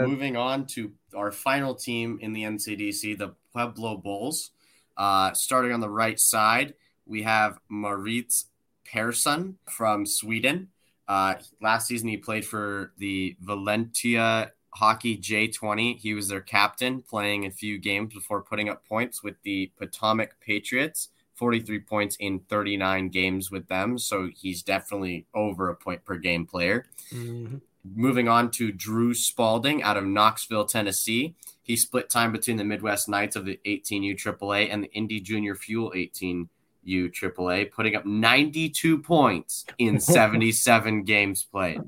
[0.01, 4.51] Moving on to our final team in the NCDC, the Pueblo Bulls.
[4.97, 6.75] Uh, starting on the right side,
[7.07, 8.47] we have Maritz
[8.93, 10.69] Persson from Sweden.
[11.07, 15.99] Uh, last season, he played for the Valentia Hockey J20.
[15.99, 20.41] He was their captain, playing a few games before putting up points with the Potomac
[20.41, 21.09] Patriots.
[21.35, 23.99] 43 points in 39 games with them.
[23.99, 26.87] So he's definitely over a point per game player.
[27.13, 27.57] Mm-hmm.
[27.95, 31.35] Moving on to Drew Spalding out of Knoxville, Tennessee.
[31.63, 35.55] He split time between the Midwest Knights of the 18U AAA and the Indy Junior
[35.55, 36.47] Fuel 18U
[36.87, 41.81] AAA, putting up 92 points in 77 games played.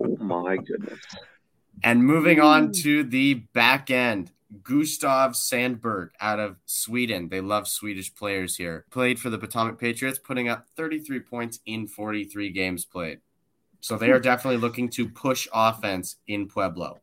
[0.00, 0.98] Oh my goodness.
[1.82, 2.82] And moving on mm.
[2.82, 7.28] to the back end, Gustav Sandberg out of Sweden.
[7.28, 8.84] They love Swedish players here.
[8.90, 13.20] Played for the Potomac Patriots, putting up 33 points in 43 games played.
[13.80, 17.00] So they are definitely looking to push offense in Pueblo.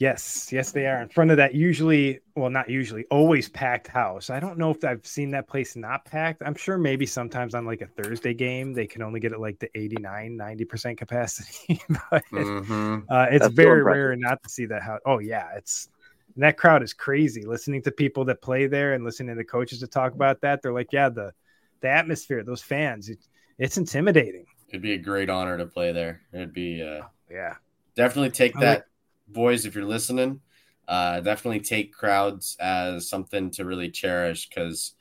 [0.00, 4.30] Yes, yes, they are in front of that usually, well, not usually, always packed house.
[4.30, 6.42] I don't know if I've seen that place not packed.
[6.42, 9.58] I'm sure maybe sometimes on like a Thursday game, they can only get it like
[9.58, 11.82] the 89, 90% capacity.
[12.10, 13.00] but mm-hmm.
[13.10, 15.00] uh, it's That's very rare not to see that house.
[15.04, 15.90] Oh, yeah, it's
[16.34, 17.44] and that crowd is crazy.
[17.44, 20.62] Listening to people that play there and listening to the coaches to talk about that,
[20.62, 21.32] they're like, yeah, the
[21.80, 23.18] the atmosphere, those fans, it,
[23.58, 24.46] it's intimidating.
[24.70, 26.22] It'd be a great honor to play there.
[26.32, 27.56] It'd be, uh, yeah,
[27.96, 28.84] definitely take that, like-
[29.32, 30.40] boys, if you're listening.
[30.88, 34.94] Uh, definitely take crowds as something to really cherish because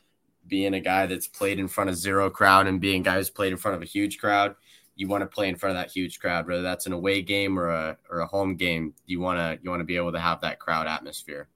[0.47, 3.29] being a guy that's played in front of zero crowd and being a guy who's
[3.29, 4.55] played in front of a huge crowd,
[4.95, 7.57] you want to play in front of that huge crowd, whether that's an away game
[7.57, 8.93] or a or a home game.
[9.05, 11.47] You want to you want to be able to have that crowd atmosphere.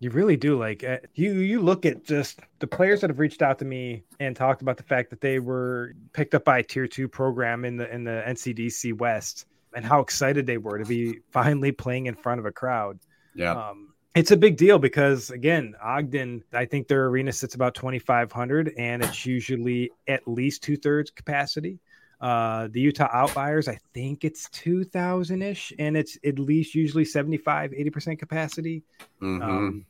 [0.00, 0.56] You really do.
[0.56, 4.04] Like uh, you, you look at just the players that have reached out to me
[4.20, 7.64] and talked about the fact that they were picked up by a tier two program
[7.64, 12.06] in the in the NCDC West and how excited they were to be finally playing
[12.06, 12.98] in front of a crowd.
[13.34, 13.52] Yeah.
[13.52, 18.72] Um, it's a big deal because again, Ogden, I think their arena sits about 2,500
[18.76, 21.78] and it's usually at least two thirds capacity.
[22.20, 27.70] Uh, the Utah Outliers, I think it's 2,000 ish, and it's at least usually 75,
[27.70, 28.82] 80% capacity.
[29.22, 29.42] Mhm.
[29.42, 29.86] Um,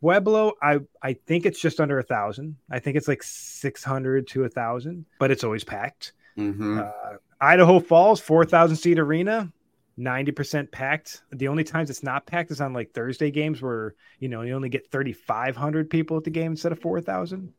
[0.00, 2.56] Pueblo, I, I think it's just under a thousand.
[2.70, 6.12] I think it's like 600 to a thousand, but it's always packed.
[6.38, 6.78] Mhm.
[6.78, 9.52] Uh, Idaho Falls, 4,000 seat arena,
[9.98, 11.22] 90% packed.
[11.32, 14.54] The only times it's not packed is on like Thursday games where, you know, you
[14.54, 17.52] only get 3,500 people at the game instead of 4,000,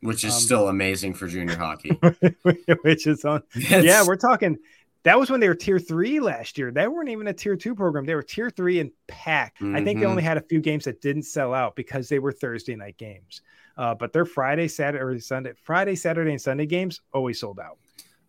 [0.00, 1.90] Which is um, still amazing for junior hockey.
[2.82, 3.42] which is on.
[3.54, 4.58] Yeah, we're talking.
[5.04, 6.70] That was when they were tier three last year.
[6.70, 8.04] They weren't even a tier two program.
[8.04, 9.62] They were tier three and packed.
[9.62, 10.10] I think they Mhm.
[10.10, 13.40] only had a few games that didn't sell out because they were Thursday night games.
[13.76, 17.78] Uh, but their Friday, Saturday, or Sunday, Friday, Saturday, and Sunday games always sold out.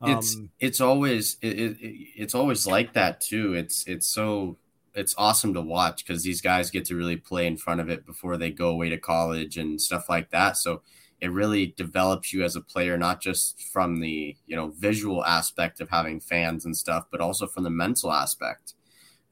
[0.03, 1.77] It's Um, it's always it, it,
[2.15, 3.53] it's always like that too.
[3.53, 4.57] It's it's so
[4.95, 8.05] it's awesome to watch because these guys get to really play in front of it
[8.05, 10.57] before they go away to college and stuff like that.
[10.57, 10.81] So
[11.21, 15.81] it really develops you as a player, not just from the you know visual aspect
[15.81, 18.73] of having fans and stuff, but also from the mental aspect.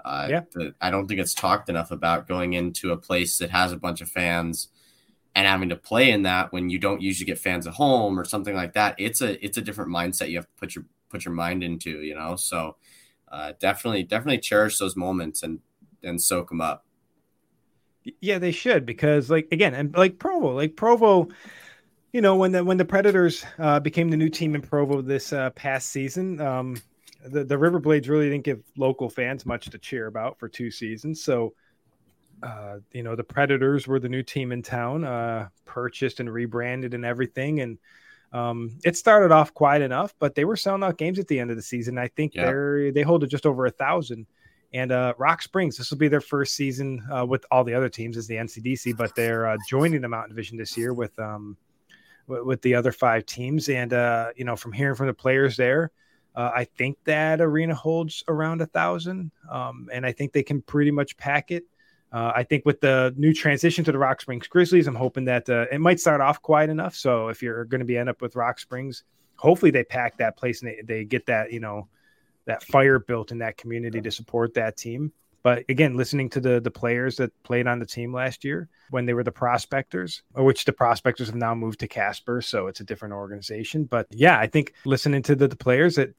[0.05, 0.41] Uh, Yeah.
[0.53, 3.77] the, I don't think it's talked enough about going into a place that has a
[3.77, 4.69] bunch of fans
[5.37, 8.25] and having to play in that when you don't usually get fans at home or
[8.25, 8.95] something like that.
[8.97, 12.01] It's a it's a different mindset you have to put your put your mind into,
[12.01, 12.35] you know.
[12.35, 12.75] So
[13.31, 15.59] uh, definitely definitely cherish those moments and
[16.01, 16.85] and soak them up.
[18.19, 21.27] Yeah, they should because like again, and like Provo, like Provo,
[22.13, 25.33] you know, when the when the Predators uh, became the new team in Provo this
[25.33, 26.81] uh, past season, um,
[27.27, 30.71] the the River Blades really didn't give local fans much to cheer about for two
[30.71, 31.23] seasons.
[31.23, 31.53] So,
[32.43, 36.93] uh, you know, the Predators were the new team in town, uh, purchased and rebranded
[36.93, 37.77] and everything, and
[38.33, 41.49] um, it started off quite enough, but they were selling out games at the end
[41.49, 41.97] of the season.
[41.97, 42.45] I think Yeah.
[42.45, 44.27] they're they hold it just over a thousand.
[44.73, 47.87] And uh, Rock Springs, this will be their first season uh, with all the other
[47.87, 51.55] teams as the NCDC, but they're uh, joining the Mountain Division this year with um,
[52.27, 53.69] with, with the other five teams.
[53.69, 55.91] And uh, you know, from hearing from the players there,
[56.35, 60.61] uh, I think that arena holds around a thousand, um, and I think they can
[60.61, 61.63] pretty much pack it.
[62.11, 65.49] Uh, I think with the new transition to the Rock Springs Grizzlies, I'm hoping that
[65.49, 66.95] uh, it might start off quiet enough.
[66.95, 69.03] So if you're going to be end up with Rock Springs,
[69.35, 71.87] hopefully they pack that place and they, they get that you know
[72.45, 75.11] that fire built in that community to support that team.
[75.43, 79.05] But again, listening to the the players that played on the team last year when
[79.05, 82.83] they were the prospectors, which the prospectors have now moved to Casper, so it's a
[82.83, 83.83] different organization.
[83.83, 86.13] But yeah, I think listening to the, the players that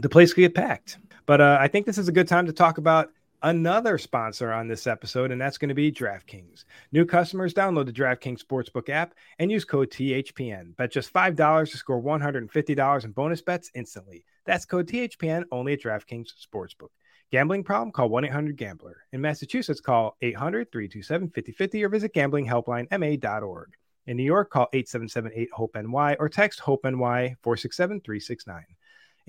[0.00, 0.98] the place could get packed.
[1.26, 3.10] But uh, I think this is a good time to talk about
[3.42, 6.64] another sponsor on this episode, and that's going to be DraftKings.
[6.92, 10.76] New customers download the DraftKings Sportsbook app and use code THPN.
[10.76, 14.24] Bet just $5 to score $150 in bonus bets instantly.
[14.44, 16.90] That's code THPN only at DraftKings Sportsbook.
[17.30, 17.92] Gambling problem?
[17.92, 19.04] Call 1 800 Gambler.
[19.12, 23.76] In Massachusetts, call 800 327 5050 or visit gamblinghelplinema.org.
[24.06, 28.64] In New York, call 877 8 HOPE NY or text HOPE NY 467 369.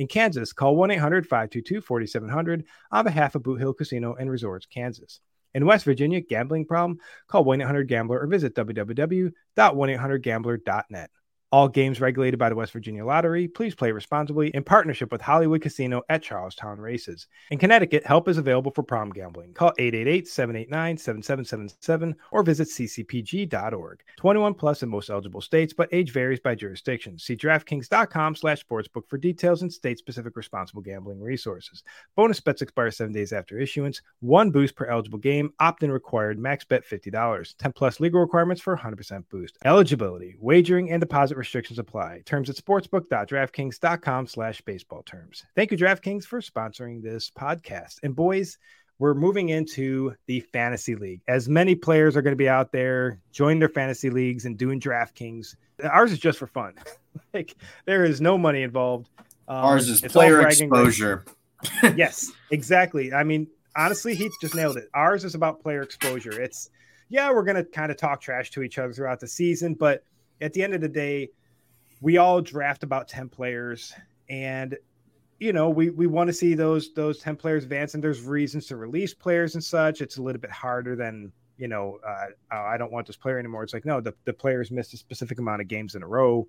[0.02, 4.66] In Kansas, call 1 800 522 4700 on behalf of Boot Hill Casino and Resorts,
[4.66, 5.20] Kansas.
[5.54, 6.98] In West Virginia, gambling problem?
[7.28, 11.12] Call 1 800 Gambler or visit www.1800Gambler.net.
[11.54, 13.50] All games regulated by the West Virginia Lottery.
[13.50, 17.28] Please play responsibly in partnership with Hollywood Casino at Charlestown Races.
[17.50, 19.52] In Connecticut, help is available for prom gambling.
[19.52, 24.02] Call 888-789-7777 or visit ccpg.org.
[24.16, 27.20] 21 plus in most eligible states, but age varies by jurisdiction.
[27.20, 31.84] See DraftKings.com slash sportsbook for details and state-specific responsible gambling resources.
[32.16, 34.02] Bonus bets expire seven days after issuance.
[34.22, 35.52] One boost per eligible game.
[35.60, 36.40] Opt-in required.
[36.40, 37.56] Max bet $50.
[37.58, 39.58] 10 plus legal requirements for 100% boost.
[39.66, 42.22] Eligibility, wagering, and deposit restrictions apply.
[42.26, 45.46] Terms at sportsbook.draftkings.com slash baseball terms.
[45.56, 47.98] Thank you, DraftKings, for sponsoring this podcast.
[48.04, 48.58] And boys,
[49.00, 51.22] we're moving into the fantasy league.
[51.28, 54.80] As many players are going to be out there joining their fantasy leagues and doing
[54.80, 55.56] DraftKings.
[55.84, 56.76] Ours is just for fun.
[57.34, 59.10] like there is no money involved.
[59.48, 61.26] Um, Ours is player exposure.
[61.96, 63.12] yes, exactly.
[63.12, 64.88] I mean, honestly, Heath just nailed it.
[64.94, 66.40] Ours is about player exposure.
[66.40, 66.70] It's
[67.10, 70.04] yeah, we're gonna kind of talk trash to each other throughout the season, but
[70.42, 71.30] at the end of the day,
[72.02, 73.94] we all draft about 10 players
[74.30, 74.78] and
[75.40, 78.68] you know, we we want to see those those 10 players advance and there's reasons
[78.68, 80.00] to release players and such.
[80.00, 83.40] It's a little bit harder than, you know, uh, oh, I don't want this player
[83.40, 83.64] anymore.
[83.64, 86.48] It's like, no, the, the players missed a specific amount of games in a row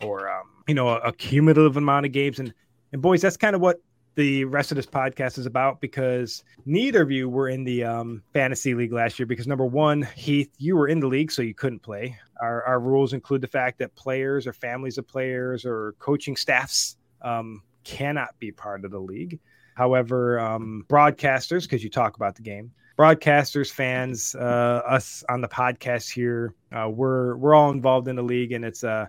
[0.00, 2.54] or um, you know, a, a cumulative amount of games and
[2.92, 3.80] and boys, that's kind of what
[4.20, 8.22] the rest of this podcast is about because neither of you were in the um,
[8.34, 11.54] fantasy league last year because number one, Heath, you were in the league, so you
[11.54, 12.18] couldn't play.
[12.38, 16.98] Our, our rules include the fact that players or families of players or coaching staffs
[17.22, 19.38] um, cannot be part of the league.
[19.74, 25.48] However, um, broadcasters, because you talk about the game, broadcasters, fans, uh, us on the
[25.48, 29.06] podcast here, uh, we're we're all involved in the league, and it's uh,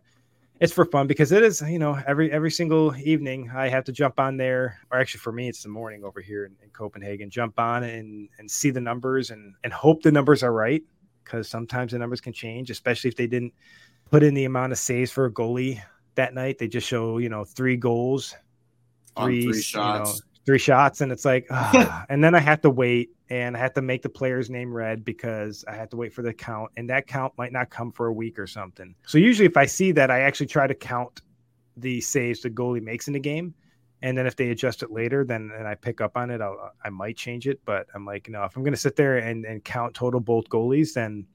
[0.62, 3.91] it's for fun because it is, you know, every every single evening I have to
[3.91, 7.32] jump on there, or actually for me it's the morning over here in, in Copenhagen.
[7.32, 10.84] Jump on and and see the numbers and and hope the numbers are right
[11.24, 13.53] because sometimes the numbers can change, especially if they didn't
[14.12, 15.82] put in the amount of saves for a goalie
[16.14, 16.59] that night.
[16.59, 18.36] They just show you know three goals,
[19.18, 20.09] three, three shots.
[20.09, 22.06] You know, three shots and it's like ah.
[22.10, 25.04] and then i have to wait and i have to make the player's name red
[25.06, 28.08] because i have to wait for the count and that count might not come for
[28.08, 31.22] a week or something so usually if i see that i actually try to count
[31.78, 33.54] the saves the goalie makes in the game
[34.02, 36.72] and then if they adjust it later then and i pick up on it I'll,
[36.84, 39.46] i might change it but i'm like no if i'm going to sit there and,
[39.46, 41.26] and count total both goalies then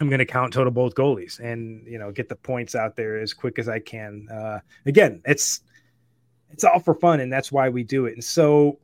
[0.00, 3.18] i'm going to count total both goalies and you know get the points out there
[3.18, 5.60] as quick as i can uh, again it's
[6.54, 8.14] it's all for fun and that's why we do it.
[8.14, 8.78] And so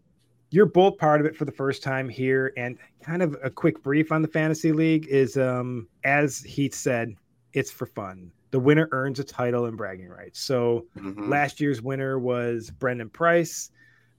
[0.51, 3.81] you're both part of it for the first time here and kind of a quick
[3.83, 7.14] brief on the fantasy league is um as heath said
[7.53, 8.33] it's for fun.
[8.51, 10.41] The winner earns a title and bragging rights.
[10.41, 11.31] So mm-hmm.
[11.31, 13.71] last year's winner was brendan price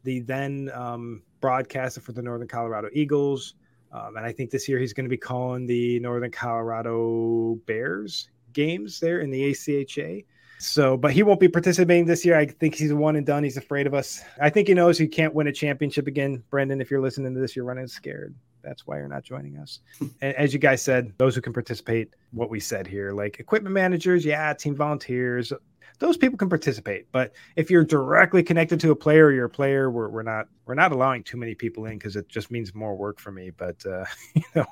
[0.04, 3.56] the then um, broadcaster for the northern colorado eagles.
[3.92, 8.30] Um, and i think this year he's going to be calling the northern colorado bears
[8.54, 10.24] games there in the acha
[10.62, 12.38] so, but he won't be participating this year.
[12.38, 13.44] I think he's one and done.
[13.44, 14.22] He's afraid of us.
[14.40, 16.44] I think he knows he can't win a championship again.
[16.52, 18.36] Brendan, if you're listening to this, you're running scared.
[18.62, 19.80] That's why you're not joining us.
[20.22, 23.74] and as you guys said, those who can participate, what we said here, like equipment
[23.74, 25.52] managers, yeah, team volunteers,
[25.98, 27.08] those people can participate.
[27.12, 30.48] But if you're directly connected to a player or you're a player, we're, we're not
[30.68, 33.50] we're not allowing too many people in because it just means more work for me.
[33.50, 34.06] But uh,
[34.36, 34.66] you know,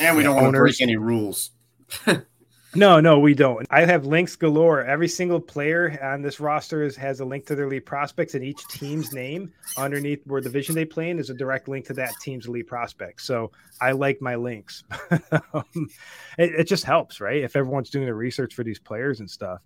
[0.00, 1.50] and we don't want to break any rules.
[2.74, 3.66] No, no, we don't.
[3.70, 4.84] I have links galore.
[4.84, 8.44] Every single player on this roster is, has a link to their Elite Prospects, and
[8.44, 11.94] each team's name underneath where the division they play in is a direct link to
[11.94, 13.22] that team's Elite Prospect.
[13.22, 13.50] So
[13.80, 14.84] I like my links.
[15.32, 15.88] um,
[16.38, 17.42] it, it just helps, right?
[17.42, 19.62] If everyone's doing the research for these players and stuff.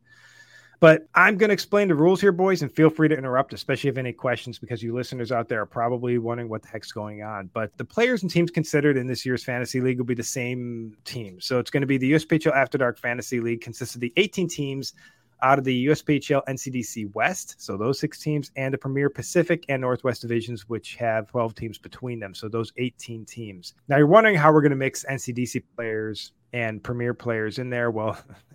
[0.80, 3.90] But I'm going to explain the rules here, boys, and feel free to interrupt, especially
[3.90, 7.22] if any questions, because you listeners out there are probably wondering what the heck's going
[7.22, 7.50] on.
[7.52, 10.96] But the players and teams considered in this year's fantasy league will be the same
[11.04, 11.40] team.
[11.40, 14.48] So it's going to be the USPHL After Dark Fantasy League, consists of the 18
[14.48, 14.94] teams
[15.42, 19.82] out of the USPHL NCDC West, so those six teams, and the Premier Pacific and
[19.82, 22.34] Northwest divisions, which have 12 teams between them.
[22.34, 23.74] So those 18 teams.
[23.88, 27.90] Now you're wondering how we're going to mix NCDC players and Premier players in there.
[27.90, 28.18] Well,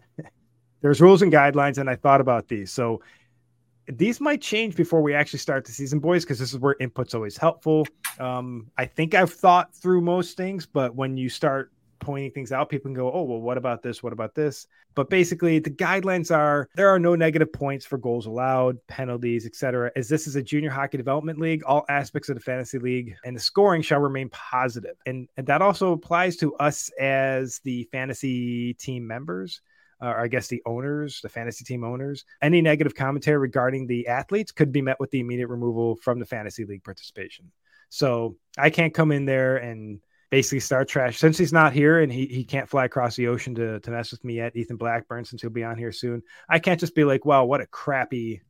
[0.81, 2.71] there's rules and guidelines, and I thought about these.
[2.71, 3.01] So
[3.87, 7.13] these might change before we actually start the season, boys, because this is where input's
[7.15, 7.87] always helpful.
[8.19, 12.69] Um, I think I've thought through most things, but when you start pointing things out,
[12.69, 14.01] people can go, "Oh, well, what about this?
[14.01, 18.25] What about this?" But basically, the guidelines are there are no negative points for goals
[18.25, 19.91] allowed, penalties, etc.
[19.95, 23.35] As this is a junior hockey development league, all aspects of the fantasy league and
[23.35, 28.75] the scoring shall remain positive, and, and that also applies to us as the fantasy
[28.75, 29.61] team members
[30.01, 34.51] or I guess the owners, the fantasy team owners, any negative commentary regarding the athletes
[34.51, 37.51] could be met with the immediate removal from the fantasy league participation.
[37.89, 42.11] So I can't come in there and basically start trash since he's not here and
[42.11, 44.55] he, he can't fly across the ocean to, to mess with me yet.
[44.55, 46.21] Ethan Blackburn, since he'll be on here soon.
[46.47, 48.41] I can't just be like, wow, what a crappy,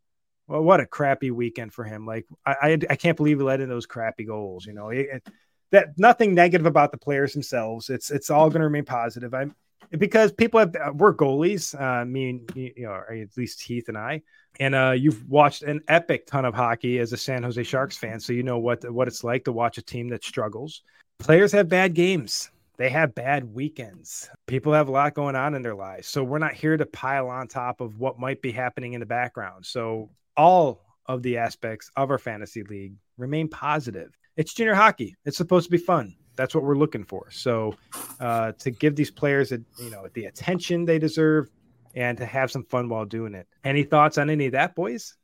[0.48, 2.06] well, what a crappy weekend for him.
[2.06, 4.66] Like I, I, I can't believe he let in those crappy goals.
[4.66, 5.26] You know, it,
[5.72, 7.90] that nothing negative about the players themselves.
[7.90, 9.34] It's it's all going to remain positive.
[9.34, 9.56] I'm
[9.98, 11.80] because people have we're goalies.
[11.80, 14.22] Uh, me and you know, at least Heath and I,
[14.60, 18.20] and uh, you've watched an epic ton of hockey as a San Jose Sharks fan,
[18.20, 20.84] so you know what what it's like to watch a team that struggles.
[21.20, 22.50] Players have bad games.
[22.78, 24.30] They have bad weekends.
[24.48, 26.08] People have a lot going on in their lives.
[26.08, 29.06] So we're not here to pile on top of what might be happening in the
[29.06, 29.66] background.
[29.66, 34.18] So all of the aspects of our fantasy league remain positive.
[34.38, 35.18] It's junior hockey.
[35.26, 37.30] It's supposed to be fun that's what we're looking for.
[37.32, 37.76] So
[38.22, 41.50] uh, to give these players, a, you know, the attention they deserve,
[41.96, 43.46] and to have some fun while doing it.
[43.66, 45.18] Any thoughts on any of that, boys?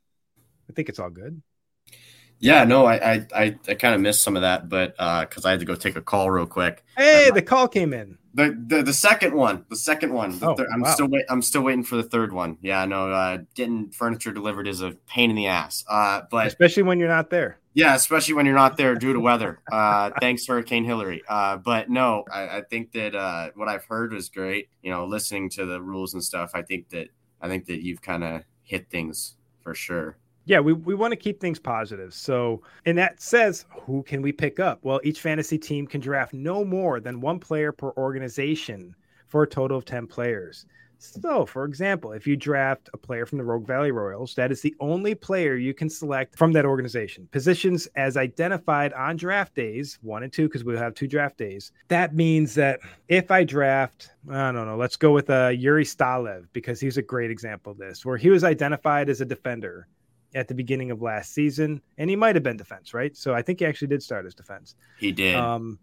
[0.68, 1.40] I think it's all good.
[2.38, 5.48] Yeah, no, I I I, I kind of missed some of that, but because uh,
[5.48, 6.84] I had to go take a call real quick.
[6.94, 8.18] Hey, the call came in.
[8.34, 10.38] The, the the second one, the second one.
[10.38, 10.92] The oh, thir- I'm wow.
[10.92, 12.58] still wait, I'm still waiting for the third one.
[12.60, 15.82] Yeah, no, uh, getting furniture delivered is a pain in the ass.
[15.88, 17.58] Uh, but especially when you're not there.
[17.76, 19.60] Yeah, especially when you're not there due to weather.
[19.70, 21.22] Uh, thanks, Hurricane Hilary.
[21.28, 24.70] Uh, but no, I, I think that uh, what I've heard was great.
[24.82, 26.52] You know, listening to the rules and stuff.
[26.54, 27.08] I think that
[27.42, 30.16] I think that you've kind of hit things for sure
[30.46, 32.14] yeah, we, we want to keep things positive.
[32.14, 34.78] So, and that says, who can we pick up?
[34.82, 38.94] Well, each fantasy team can draft no more than one player per organization
[39.26, 40.64] for a total of 10 players.
[40.98, 44.62] So, for example, if you draft a player from the Rogue Valley Royals, that is
[44.62, 47.28] the only player you can select from that organization.
[47.32, 51.72] Positions as identified on draft days, one and two, because we'll have two draft days.
[51.88, 56.46] That means that if I draft, I don't know, let's go with uh, Yuri Stalev,
[56.52, 59.88] because he's a great example of this, where he was identified as a defender
[60.34, 63.16] at the beginning of last season, and he might have been defense, right?
[63.16, 64.74] So I think he actually did start as defense.
[64.98, 65.36] He did.
[65.36, 65.78] Um,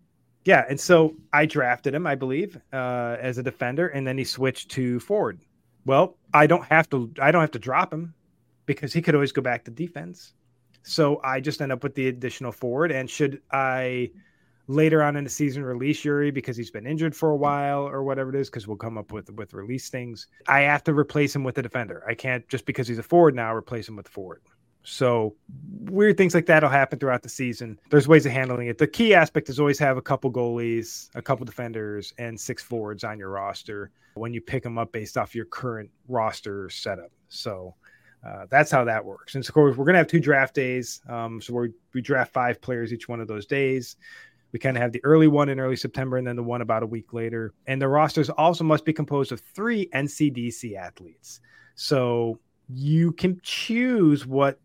[0.45, 4.23] yeah, and so I drafted him, I believe, uh, as a defender, and then he
[4.23, 5.39] switched to forward.
[5.85, 7.11] Well, I don't have to.
[7.21, 8.13] I don't have to drop him
[8.65, 10.33] because he could always go back to defense.
[10.83, 12.91] So I just end up with the additional forward.
[12.91, 14.11] And should I
[14.67, 18.03] later on in the season release Yuri because he's been injured for a while or
[18.03, 21.35] whatever it is, because we'll come up with with release things, I have to replace
[21.35, 22.03] him with a defender.
[22.07, 24.41] I can't just because he's a forward now replace him with forward.
[24.83, 25.35] So
[25.85, 27.79] weird things like that will happen throughout the season.
[27.89, 28.77] There's ways of handling it.
[28.77, 33.03] The key aspect is always have a couple goalies, a couple defenders, and six forwards
[33.03, 37.11] on your roster when you pick them up based off your current roster setup.
[37.29, 37.75] So
[38.25, 39.35] uh, that's how that works.
[39.35, 41.01] And of course, we're going to have two draft days.
[41.09, 43.95] Um, so we we draft five players each one of those days.
[44.51, 46.83] We kind of have the early one in early September and then the one about
[46.83, 47.53] a week later.
[47.65, 51.41] And the rosters also must be composed of three NCDC athletes.
[51.73, 54.59] So you can choose what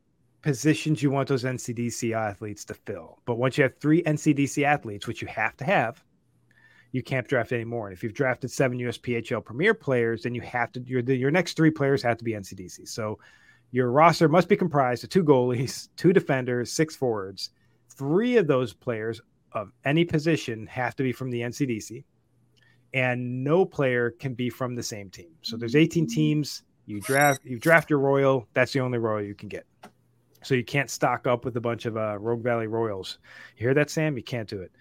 [0.49, 3.19] positions you want those NCDC athletes to fill.
[3.27, 6.03] But once you have three NCDC athletes, which you have to have,
[6.91, 7.87] you can't draft anymore.
[7.87, 11.55] And if you've drafted seven USPHL Premier players, then you have to your your next
[11.55, 12.89] three players have to be NCDC.
[12.89, 13.19] So
[13.73, 17.51] your roster must be comprised of two goalies, two defenders, six forwards.
[17.91, 19.21] Three of those players
[19.53, 22.05] of any position have to be from the NCDC,
[22.95, 25.33] and no player can be from the same team.
[25.43, 26.63] So there's 18 teams.
[26.87, 28.49] You draft you draft your royal.
[28.55, 29.67] That's the only royal you can get.
[30.43, 33.19] So you can't stock up with a bunch of uh, Rogue Valley Royals.
[33.57, 34.17] You hear that, Sam?
[34.17, 34.73] You can't do it.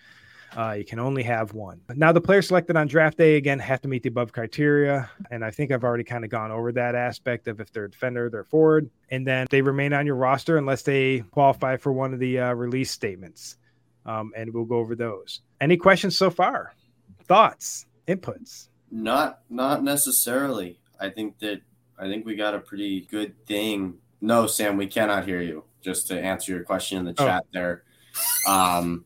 [0.55, 1.81] Uh, you can only have one.
[1.95, 5.43] Now, the players selected on draft day again have to meet the above criteria, and
[5.43, 8.45] I think I've already kind of gone over that aspect of if they're defender, they're
[8.45, 12.39] forward, and then they remain on your roster unless they qualify for one of the
[12.39, 13.57] uh, release statements.
[14.05, 15.41] Um, and we'll go over those.
[15.59, 16.73] Any questions so far?
[17.25, 18.69] Thoughts, inputs?
[18.89, 20.79] Not, not necessarily.
[20.99, 21.61] I think that
[21.99, 25.63] I think we got a pretty good thing no, Sam, we cannot hear you.
[25.81, 27.25] Just to answer your question in the oh.
[27.25, 27.83] chat there.
[28.47, 29.05] Um,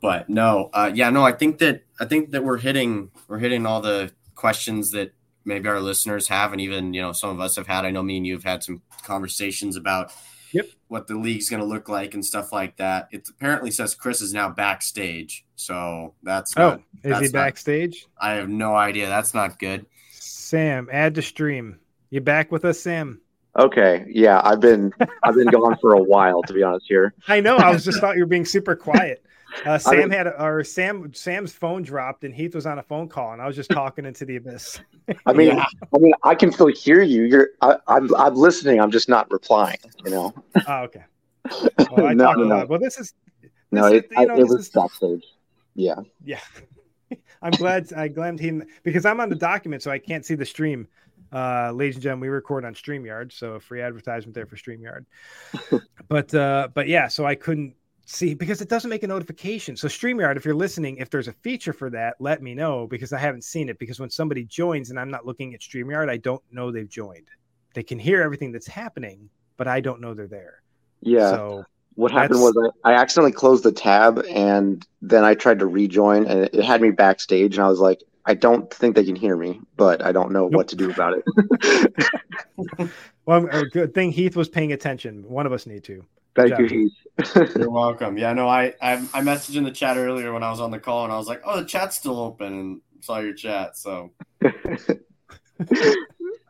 [0.00, 3.66] but no, uh, yeah, no, I think that I think that we're hitting we're hitting
[3.66, 5.14] all the questions that
[5.44, 7.84] maybe our listeners have, and even you know some of us have had.
[7.84, 10.12] I know me and you have had some conversations about
[10.52, 10.66] yep.
[10.88, 13.08] what the league's going to look like and stuff like that.
[13.12, 18.06] It apparently says Chris is now backstage, so that's oh, not, is that's he backstage?
[18.20, 19.06] I have no idea.
[19.06, 19.86] That's not good.
[20.10, 21.78] Sam, add to stream.
[22.10, 23.21] You back with us, Sam?
[23.58, 27.12] Okay, yeah, I've been I've been gone for a while to be honest here.
[27.28, 27.56] I know.
[27.56, 29.24] I was just thought you were being super quiet.
[29.66, 33.34] Uh, Sam had or Sam Sam's phone dropped and Heath was on a phone call
[33.34, 34.80] and I was just talking into the abyss.
[35.26, 35.66] I mean, yeah.
[35.94, 37.24] I mean, I can still hear you.
[37.24, 38.80] You're I, am I'm, I'm listening.
[38.80, 39.78] I'm just not replying.
[40.04, 40.34] You know.
[40.66, 41.04] Oh, okay.
[41.90, 42.64] Well, no, no.
[42.66, 43.86] Well, this is this no.
[43.86, 45.24] Is, it, you know, it was is, backstage.
[45.74, 45.96] Yeah.
[46.24, 46.38] Yeah.
[47.42, 50.46] I'm glad I glad he because I'm on the document, so I can't see the
[50.46, 50.86] stream.
[51.32, 55.06] Uh, ladies and gentlemen, we record on StreamYard, so a free advertisement there for StreamYard.
[56.08, 57.74] but uh, but yeah, so I couldn't
[58.04, 59.76] see because it doesn't make a notification.
[59.76, 63.12] So StreamYard, if you're listening, if there's a feature for that, let me know because
[63.12, 63.78] I haven't seen it.
[63.78, 67.28] Because when somebody joins and I'm not looking at StreamYard, I don't know they've joined.
[67.74, 70.62] They can hear everything that's happening, but I don't know they're there.
[71.00, 71.30] Yeah.
[71.30, 71.64] So
[71.94, 72.54] what happened was
[72.84, 76.80] I, I accidentally closed the tab and then I tried to rejoin and it had
[76.80, 80.12] me backstage and I was like, I don't think they can hear me, but I
[80.12, 80.52] don't know nope.
[80.52, 81.24] what to do about it.
[83.26, 85.28] well, a good thing Heath was paying attention.
[85.28, 86.04] One of us need to.
[86.34, 87.56] Good Thank you, Heath.
[87.56, 88.16] You're welcome.
[88.16, 90.78] Yeah, no, I, I I messaged in the chat earlier when I was on the
[90.78, 93.76] call, and I was like, "Oh, the chat's still open," and saw your chat.
[93.76, 94.12] So.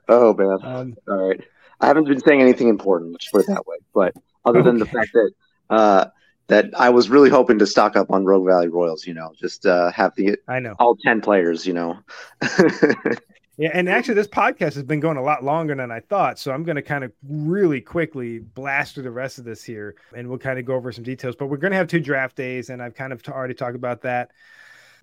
[0.09, 0.59] oh man!
[0.63, 1.41] Um, All right,
[1.81, 3.13] I haven't been saying anything important.
[3.13, 3.79] Let's put it that way.
[3.93, 4.15] But
[4.45, 4.69] other okay.
[4.69, 5.31] than the fact that
[5.69, 6.05] uh,
[6.53, 9.07] that I was really hoping to stock up on Rogue Valley Royals.
[9.07, 11.67] You know, just uh, have the I know all ten players.
[11.67, 11.99] You know.
[13.57, 16.53] yeah, and actually, this podcast has been going a lot longer than I thought, so
[16.53, 20.29] I'm going to kind of really quickly blast through the rest of this here, and
[20.29, 21.35] we'll kind of go over some details.
[21.37, 24.03] But we're going to have two draft days, and I've kind of already talked about
[24.03, 24.31] that.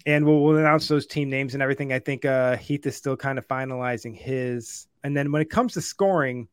[0.05, 1.91] And we'll, we'll announce those team names and everything.
[1.91, 4.87] I think uh, Heath is still kind of finalizing his.
[5.03, 6.47] And then when it comes to scoring,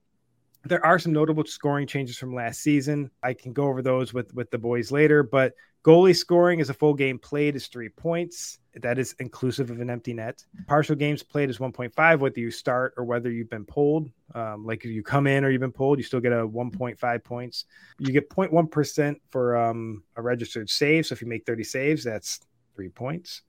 [0.69, 3.11] there are some notable scoring changes from last season.
[3.23, 5.55] I can go over those with with the boys later, but
[5.85, 8.59] goalie scoring is a full game played is three points.
[8.75, 10.45] That is inclusive of an empty net.
[10.67, 14.11] Partial games played is 1.5, whether you start or whether you've been pulled.
[14.35, 17.25] Um, like if you come in or you've been pulled, you still get a 1.5
[17.25, 17.65] points.
[17.99, 21.07] You get 0.1% for um, a registered save.
[21.07, 22.41] So if you make 30 saves, that's
[22.75, 23.43] three points.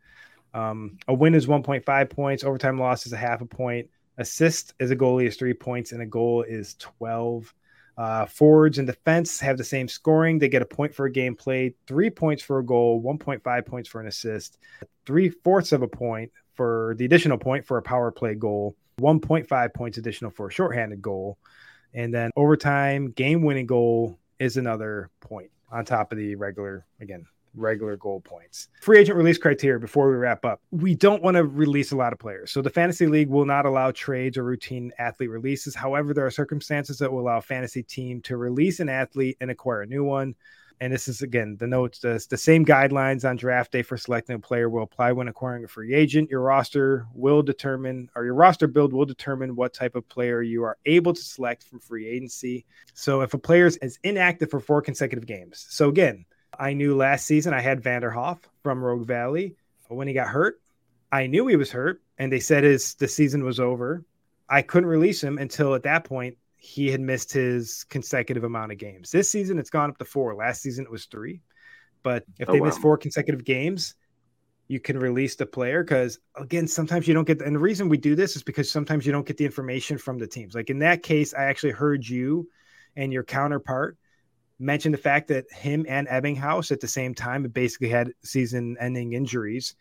[0.54, 2.44] Um, a win is 1.5 points.
[2.46, 6.02] Overtime loss is a half a point Assist as a goalie is three points, and
[6.02, 7.54] a goal is 12.
[7.98, 10.38] Uh, forwards and defense have the same scoring.
[10.38, 13.90] They get a point for a game played, three points for a goal, 1.5 points
[13.90, 14.60] for an assist,
[15.08, 19.74] three fourths of a point for the additional point for a power play goal, 1.5
[19.74, 21.40] points additional for a shorthanded goal.
[21.94, 27.26] And then overtime, game winning goal is another point on top of the regular, again,
[27.56, 28.70] regular goal points.
[28.82, 30.62] Free agent release criteria before we wrap up.
[30.72, 32.52] We don't want to release a lot of players.
[32.52, 35.76] So the fantasy league will not allow trades or routine athlete releases.
[35.76, 39.82] However, there are circumstances that will allow fantasy team to release an athlete and acquire
[39.82, 40.36] a new one.
[40.80, 41.98] And this is again the notes.
[41.98, 45.64] The, the same guidelines on draft day for selecting a player will apply when acquiring
[45.64, 46.30] a free agent.
[46.30, 50.64] Your roster will determine, or your roster build will determine what type of player you
[50.64, 52.64] are able to select from free agency.
[52.94, 56.26] So if a player is inactive for four consecutive games, so again,
[56.60, 59.56] I knew last season I had Vanderhoff from Rogue Valley.
[59.88, 60.60] When he got hurt,
[61.12, 64.04] I knew he was hurt, and they said his the season was over.
[64.50, 68.78] I couldn't release him until at that point he had missed his consecutive amount of
[68.78, 69.12] games.
[69.12, 70.36] This season it's gone up to four.
[70.36, 71.42] Last season it was three.
[72.04, 72.68] But if oh, they wow.
[72.68, 73.96] miss four consecutive games,
[74.68, 77.42] you can release the player because again, sometimes you don't get.
[77.42, 80.18] And the reason we do this is because sometimes you don't get the information from
[80.18, 80.56] the teams.
[80.56, 82.50] Like in that case, I actually heard you
[82.96, 83.98] and your counterpart
[84.60, 89.76] mentioned the fact that him and Ebbinghaus at the same time basically had season-ending injuries,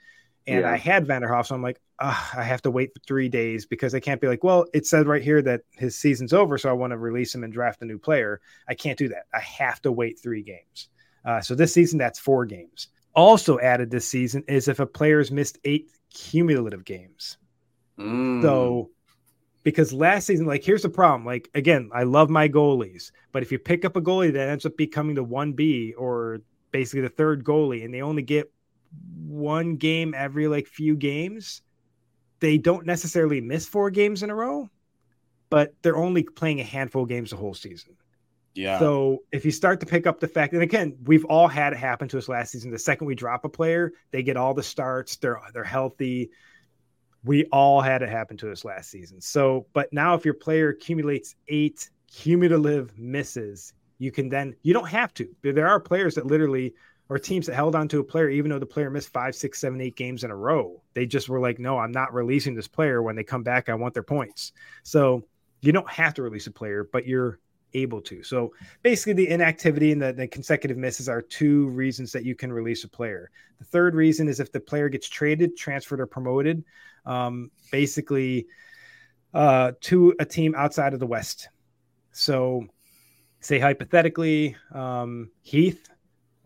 [0.47, 0.70] and yeah.
[0.70, 4.20] I had Vanderhoff, so I'm like, I have to wait three days because I can't
[4.20, 6.99] be like, well, it said right here that his season's over, so I want to
[6.99, 8.41] release him and draft a new player.
[8.68, 9.24] I can't do that.
[9.33, 10.89] I have to wait three games.
[11.24, 12.89] Uh, so this season, that's four games.
[13.14, 17.39] Also added this season is if a player's missed eight cumulative games.
[17.99, 18.43] Mm.
[18.43, 18.91] So
[19.67, 21.27] because last season, like, here's the problem.
[21.27, 24.64] Like, again, I love my goalies, but if you pick up a goalie that ends
[24.64, 26.39] up becoming the 1B or
[26.71, 28.49] basically the third goalie and they only get
[29.27, 31.62] one game every like few games,
[32.39, 34.71] they don't necessarily miss four games in a row,
[35.51, 37.97] but they're only playing a handful of games the whole season.
[38.55, 38.79] Yeah.
[38.79, 41.77] So if you start to pick up the fact, and again, we've all had it
[41.81, 42.71] happen to us last season.
[42.71, 45.17] The second we drop a player, they get all the starts.
[45.17, 46.31] They're they're healthy
[47.27, 49.20] we all had it happen to us last season.
[49.20, 54.89] So, but now if your player accumulates eight cumulative misses, you can then you don't
[54.89, 55.29] have to.
[55.43, 56.74] There are players that literally
[57.09, 59.61] or teams that held on to a player even though the player missed five, six,
[59.61, 60.83] seven, eight games in a row.
[60.95, 63.03] They just were like, no, I'm not releasing this player.
[63.03, 64.53] When they come back, I want their points.
[64.83, 65.24] So
[65.62, 67.39] you don't have to release a player, but you're
[67.74, 68.22] able to.
[68.22, 68.53] So
[68.83, 72.85] basically, the inactivity and the, the, consecutive misses are two reasons that you can release
[72.85, 73.31] a player.
[73.59, 76.64] The third reason is if the player gets traded, transferred, or promoted
[77.07, 78.46] um, basically
[79.34, 81.48] uh, to a team outside of the West.
[82.12, 82.66] So,
[83.40, 85.88] say hypothetically, um, Heath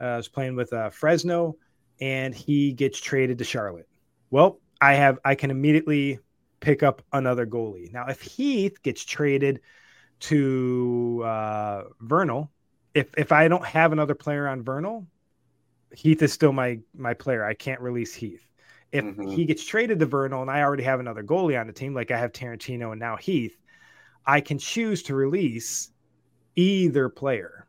[0.00, 1.56] uh, is playing with uh, Fresno,
[2.00, 3.88] and he gets traded to Charlotte.
[4.30, 6.18] Well, I have I can immediately
[6.60, 7.92] pick up another goalie.
[7.92, 9.60] Now, if Heath gets traded
[10.20, 12.50] to uh, Vernal,
[12.94, 15.06] if if I don't have another player on Vernal,
[15.94, 17.44] Heath is still my my player.
[17.44, 18.49] I can't release Heath.
[18.92, 19.28] If mm-hmm.
[19.28, 22.10] he gets traded to Vernal and I already have another goalie on the team, like
[22.10, 23.56] I have Tarantino and now Heath,
[24.26, 25.92] I can choose to release
[26.56, 27.66] either player,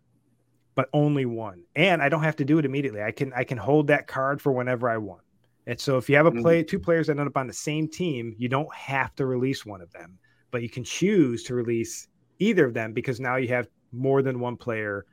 [0.76, 1.64] but only one.
[1.76, 3.04] And I don't have to do it immediately.
[3.04, 5.22] I can I can hold that card for whenever I want.
[5.68, 6.68] And so if you have a play mm-hmm.
[6.68, 9.82] two players that end up on the same team, you don't have to release one
[9.82, 10.18] of them,
[10.50, 12.08] but you can choose to release
[12.40, 15.06] either of them because now you have more than one player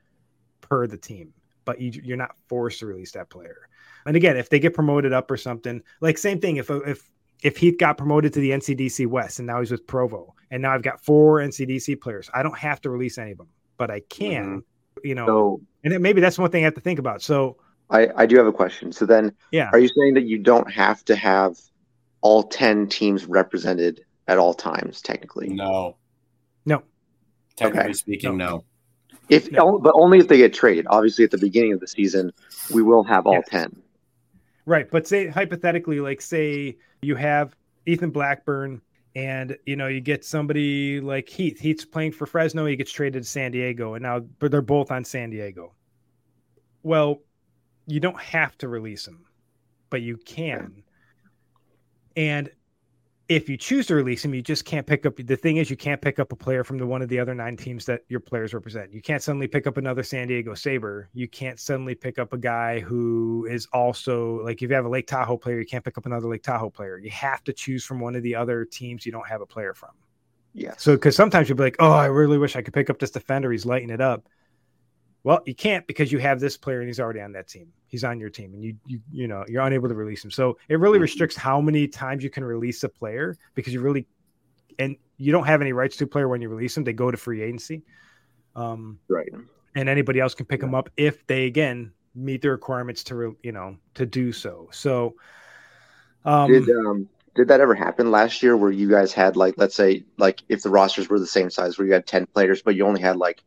[0.63, 1.35] per the team,
[1.67, 3.68] but you, you're not forced to release that player.
[4.09, 6.57] And again, if they get promoted up or something, like same thing.
[6.57, 10.35] If if if Heath got promoted to the NCDC West and now he's with Provo,
[10.51, 13.49] and now I've got four NCDC players, I don't have to release any of them,
[13.77, 14.45] but I can.
[14.45, 15.07] Mm-hmm.
[15.07, 17.21] You know, so, and then maybe that's one thing I have to think about.
[17.21, 17.59] So
[17.91, 18.93] I I do have a question.
[18.93, 21.59] So then, yeah, are you saying that you don't have to have
[22.23, 25.03] all ten teams represented at all times?
[25.03, 25.99] Technically, no,
[26.65, 26.83] no.
[27.57, 27.93] Technically okay.
[27.93, 28.47] speaking, no.
[28.47, 28.65] no.
[29.29, 29.79] If no.
[29.79, 30.87] but only if they get traded.
[30.89, 32.33] Obviously, at the beginning of the season,
[32.73, 33.49] we will have all yes.
[33.51, 33.83] ten.
[34.69, 34.91] Right.
[34.91, 37.57] But say hypothetically, like say you have
[37.87, 38.83] Ethan Blackburn
[39.17, 41.59] and you know you get somebody like Heath.
[41.59, 42.67] Heath's playing for Fresno.
[42.67, 45.73] He gets traded to San Diego, and now but they're both on San Diego.
[46.83, 47.23] Well,
[47.87, 49.25] you don't have to release him,
[49.89, 50.83] but you can.
[52.15, 52.51] And
[53.29, 55.17] if you choose to release him, you just can't pick up.
[55.17, 57.35] The thing is, you can't pick up a player from the one of the other
[57.35, 58.93] nine teams that your players represent.
[58.93, 61.11] You can't suddenly pick up another San Diego Saber.
[61.13, 64.89] You can't suddenly pick up a guy who is also like if you have a
[64.89, 66.99] Lake Tahoe player, you can't pick up another Lake Tahoe player.
[66.99, 69.75] You have to choose from one of the other teams you don't have a player
[69.75, 69.91] from.
[70.55, 70.75] Yeah.
[70.79, 73.11] So because sometimes you'll be like, oh, I really wish I could pick up this
[73.11, 73.53] defender.
[73.53, 74.27] He's lighting it up.
[75.25, 77.69] Well, you can't because you have this player and he's already on that team.
[77.87, 80.31] He's on your team, and you you you know you're unable to release him.
[80.31, 81.03] So it really mm-hmm.
[81.03, 84.07] restricts how many times you can release a player because you really
[84.79, 86.85] and you don't have any rights to a player when you release them.
[86.85, 87.83] They go to free agency.
[88.55, 89.29] Um, right.
[89.75, 93.53] And anybody else can pick them up if they again meet the requirements to you
[93.53, 94.69] know to do so.
[94.73, 95.15] So
[96.25, 99.75] um, did um did that ever happen last year where you guys had like let's
[99.75, 102.75] say like if the rosters were the same size where you had 10 players but
[102.75, 103.45] you only had like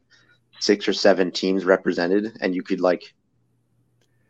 [0.62, 3.14] six or seven teams represented and you could like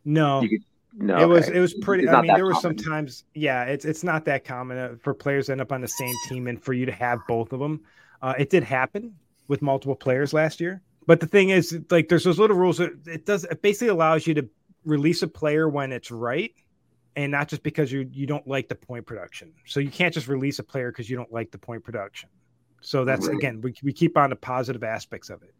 [0.06, 0.64] no you could
[0.94, 1.26] no, it okay.
[1.26, 2.08] was it was pretty.
[2.10, 3.24] I mean, there were some times.
[3.34, 6.14] Yeah, it's it's not that common uh, for players to end up on the same
[6.28, 7.82] team and for you to have both of them.
[8.22, 9.16] Uh, it did happen
[9.48, 12.78] with multiple players last year, but the thing is, like, there's those little rules.
[12.78, 13.46] That it does.
[13.46, 14.50] It basically allows you to
[14.84, 16.54] release a player when it's right,
[17.16, 19.54] and not just because you you don't like the point production.
[19.66, 22.28] So you can't just release a player because you don't like the point production.
[22.82, 23.38] So that's right.
[23.38, 25.54] again, we we keep on the positive aspects of it.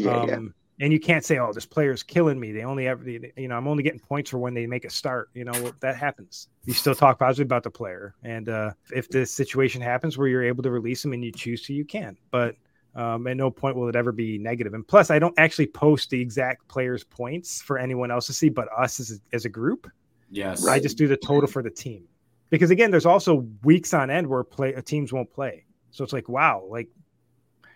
[0.00, 0.38] Yeah, um, yeah
[0.80, 3.68] and you can't say, "Oh, this player's killing me." They only have, you know, I'm
[3.68, 5.28] only getting points for when they make a start.
[5.34, 6.48] You know, that happens.
[6.64, 10.42] You still talk positive about the player, and uh, if this situation happens where you're
[10.42, 12.16] able to release them and you choose to, you can.
[12.30, 12.56] But
[12.94, 14.72] um, at no point will it ever be negative.
[14.72, 18.48] And plus, I don't actually post the exact player's points for anyone else to see,
[18.48, 19.86] but us as a, as a group.
[20.30, 22.04] Yes, I just do the total for the team
[22.48, 25.64] because again, there's also weeks on end where play teams won't play.
[25.90, 26.88] So it's like, wow, like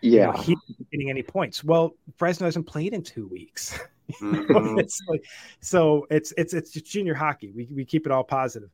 [0.04, 0.58] yeah, you know, he's
[0.92, 1.64] getting any points.
[1.64, 3.78] Well, Fresno hasn't played in two weeks.
[4.20, 4.78] Mm-hmm.
[4.78, 5.24] it's like,
[5.60, 7.52] so it's it's it's junior hockey.
[7.52, 8.68] We we keep it all positive.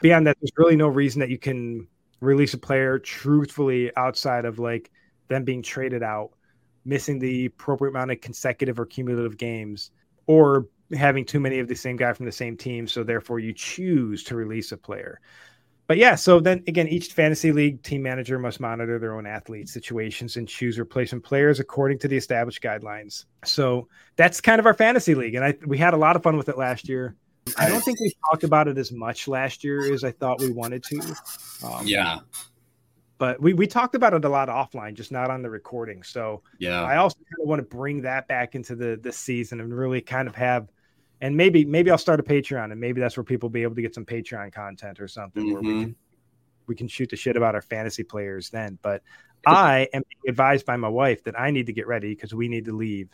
[0.00, 1.88] Beyond that, there's really no reason that you can
[2.20, 4.92] release a player truthfully outside of like
[5.26, 6.30] them being traded out,
[6.84, 9.90] missing the appropriate amount of consecutive or cumulative games,
[10.28, 12.86] or having too many of the same guy from the same team.
[12.86, 15.20] So therefore, you choose to release a player
[15.90, 19.68] but yeah, so then again, each fantasy league team manager must monitor their own athlete
[19.68, 23.24] situations and choose replacement players according to the established guidelines.
[23.44, 26.36] So that's kind of our fantasy league, and I we had a lot of fun
[26.36, 27.16] with it last year.
[27.58, 30.52] I don't think we talked about it as much last year as I thought we
[30.52, 31.16] wanted to.
[31.66, 32.20] Um, yeah,
[33.18, 36.04] but we we talked about it a lot offline, just not on the recording.
[36.04, 39.58] So yeah, I also kind of want to bring that back into the the season
[39.58, 40.68] and really kind of have
[41.20, 43.74] and maybe maybe I'll start a Patreon, and maybe that's where people will be able
[43.74, 45.52] to get some Patreon content or something mm-hmm.
[45.52, 45.82] where we mm-hmm.
[45.82, 45.96] can
[46.66, 48.78] we can shoot the shit about our fantasy players then.
[48.80, 49.02] But
[49.46, 52.64] I am advised by my wife that I need to get ready because we need
[52.66, 53.08] to leave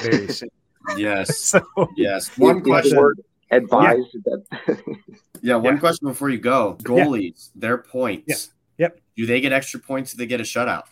[0.00, 0.50] very soon.
[0.96, 1.38] yes.
[1.44, 1.62] so,
[1.96, 2.36] yes.
[2.36, 3.14] One question.
[3.50, 4.36] Advised yeah.
[4.66, 4.78] that.
[5.42, 5.56] yeah.
[5.56, 5.80] One yeah.
[5.80, 6.76] question before you go.
[6.82, 7.60] Goalies, yeah.
[7.60, 8.50] their points.
[8.76, 9.00] Yep.
[9.16, 10.84] Do they get extra points if they get a shutout?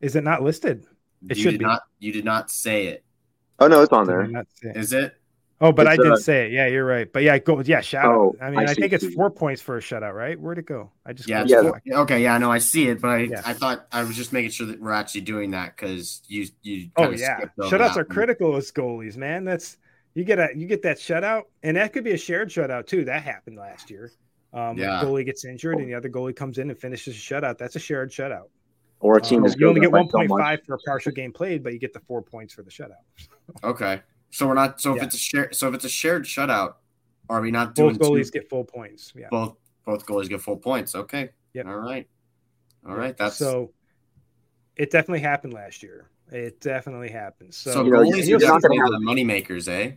[0.00, 0.86] Is it not listed?
[1.28, 1.64] It you should be.
[1.64, 3.04] Not, you did not say it.
[3.58, 4.28] Oh no, it's on there.
[4.62, 5.14] Is it?
[5.62, 6.52] Oh, but it's I did say it.
[6.52, 7.10] Yeah, you're right.
[7.10, 7.60] But yeah, go.
[7.60, 8.44] Yeah, shout oh, out.
[8.44, 10.38] I mean, I, I think it's four points for a shutout, right?
[10.38, 10.90] Where'd it go?
[11.06, 12.00] I just yeah, yeah.
[12.00, 13.42] Okay, yeah, no, I see it, but I, yeah.
[13.44, 16.90] I thought I was just making sure that we're actually doing that because you you.
[16.96, 19.44] Oh yeah, shutouts are critical as goalies, man.
[19.44, 19.76] That's
[20.14, 23.04] you get a you get that shutout, and that could be a shared shutout too.
[23.04, 24.10] That happened last year.
[24.52, 25.00] Um, yeah.
[25.02, 27.56] goalie gets injured and the other goalie comes in and finishes a shutout.
[27.56, 28.48] That's a shared shutout.
[29.00, 31.62] Or a team um, you only get one point five for a partial game played,
[31.62, 32.96] but you get the four points for the shutout.
[33.64, 34.02] okay.
[34.32, 34.80] So we're not.
[34.80, 36.74] So if it's a share, so if it's a shared shutout,
[37.28, 37.96] are we not doing?
[37.96, 39.12] Both goalies two, get full points.
[39.14, 39.28] Yeah.
[39.30, 40.94] Both both goalies get full points.
[40.94, 41.30] Okay.
[41.52, 41.64] Yeah.
[41.66, 42.08] All right.
[42.88, 43.16] All right.
[43.16, 43.72] That's so.
[44.74, 46.08] It definitely happened last year.
[46.30, 47.52] It definitely happened.
[47.52, 49.92] So, so goalies are definitely the money makers, eh?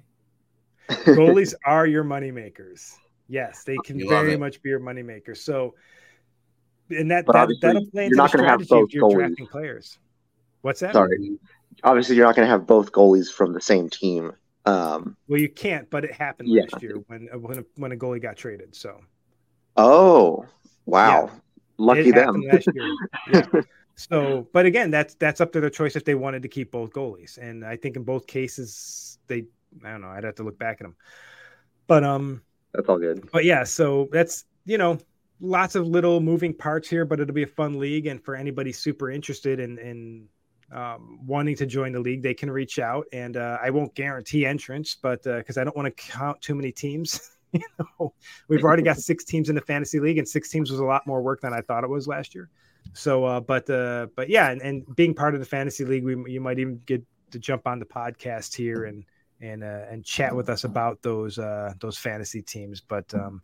[0.90, 2.94] goalies are your money makers.
[3.30, 5.42] Yes, they can you very much be your money makers.
[5.42, 5.76] So,
[6.90, 9.16] and that, that that'll play into the strategy if you're goalies.
[9.16, 9.98] drafting players.
[10.62, 10.92] What's that?
[10.92, 11.38] Sorry,
[11.84, 14.34] obviously you're not going to have both goalies from the same team.
[14.66, 16.64] Um, well, you can't, but it happened yeah.
[16.64, 18.76] last year when uh, when a, when a goalie got traded.
[18.76, 19.00] So,
[19.78, 20.46] oh
[20.86, 21.40] wow, yeah.
[21.78, 22.42] lucky them.
[22.42, 23.62] last yeah.
[23.96, 26.92] So, but again, that's that's up to their choice if they wanted to keep both
[26.92, 29.46] goalies, and I think in both cases they,
[29.84, 30.96] I don't know, I'd have to look back at them,
[31.88, 32.42] but um,
[32.74, 33.30] that's all good.
[33.32, 35.00] But yeah, so that's you know
[35.40, 38.74] lots of little moving parts here, but it'll be a fun league, and for anybody
[38.74, 40.28] super interested in in
[40.72, 43.06] um, wanting to join the league, they can reach out.
[43.14, 46.42] And uh, I won't guarantee entrance, but uh because uh, I don't want to count
[46.42, 47.32] too many teams.
[47.52, 48.14] you know,
[48.48, 51.06] we've already got six teams in the fantasy league, and six teams was a lot
[51.08, 52.50] more work than I thought it was last year.
[52.94, 56.32] So, uh, but uh, but yeah, and, and being part of the fantasy league, we
[56.32, 59.04] you might even get to jump on the podcast here and
[59.42, 62.82] and uh, and chat with us about those uh, those fantasy teams.
[62.82, 63.42] But um,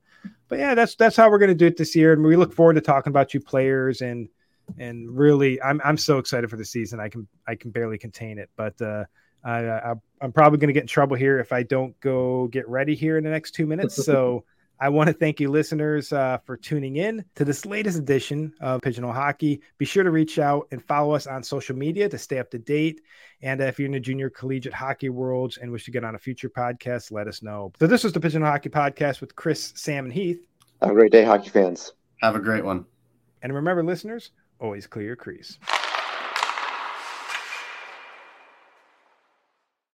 [0.48, 2.54] but yeah, that's that's how we're going to do it this year, and we look
[2.54, 4.30] forward to talking about you players and
[4.78, 7.00] and really I'm I'm so excited for the season.
[7.00, 9.06] I can I can barely contain it, but uh,
[9.44, 12.68] I, I am probably going to get in trouble here if I don't go get
[12.68, 14.04] ready here in the next two minutes.
[14.06, 14.46] So.
[14.84, 18.82] I want to thank you, listeners, uh, for tuning in to this latest edition of
[18.82, 19.62] Pigeonhole Hockey.
[19.78, 22.58] Be sure to reach out and follow us on social media to stay up to
[22.58, 23.00] date.
[23.44, 26.16] And uh, if you're in the junior collegiate hockey worlds and wish to get on
[26.16, 27.72] a future podcast, let us know.
[27.80, 30.44] So, this was the Pigeonhole Hockey Podcast with Chris, Sam, and Heath.
[30.82, 31.94] Have a great day, hockey fans.
[32.24, 32.86] Have a great one.
[33.44, 34.32] And remember, listeners,
[34.62, 35.58] always clear your crease.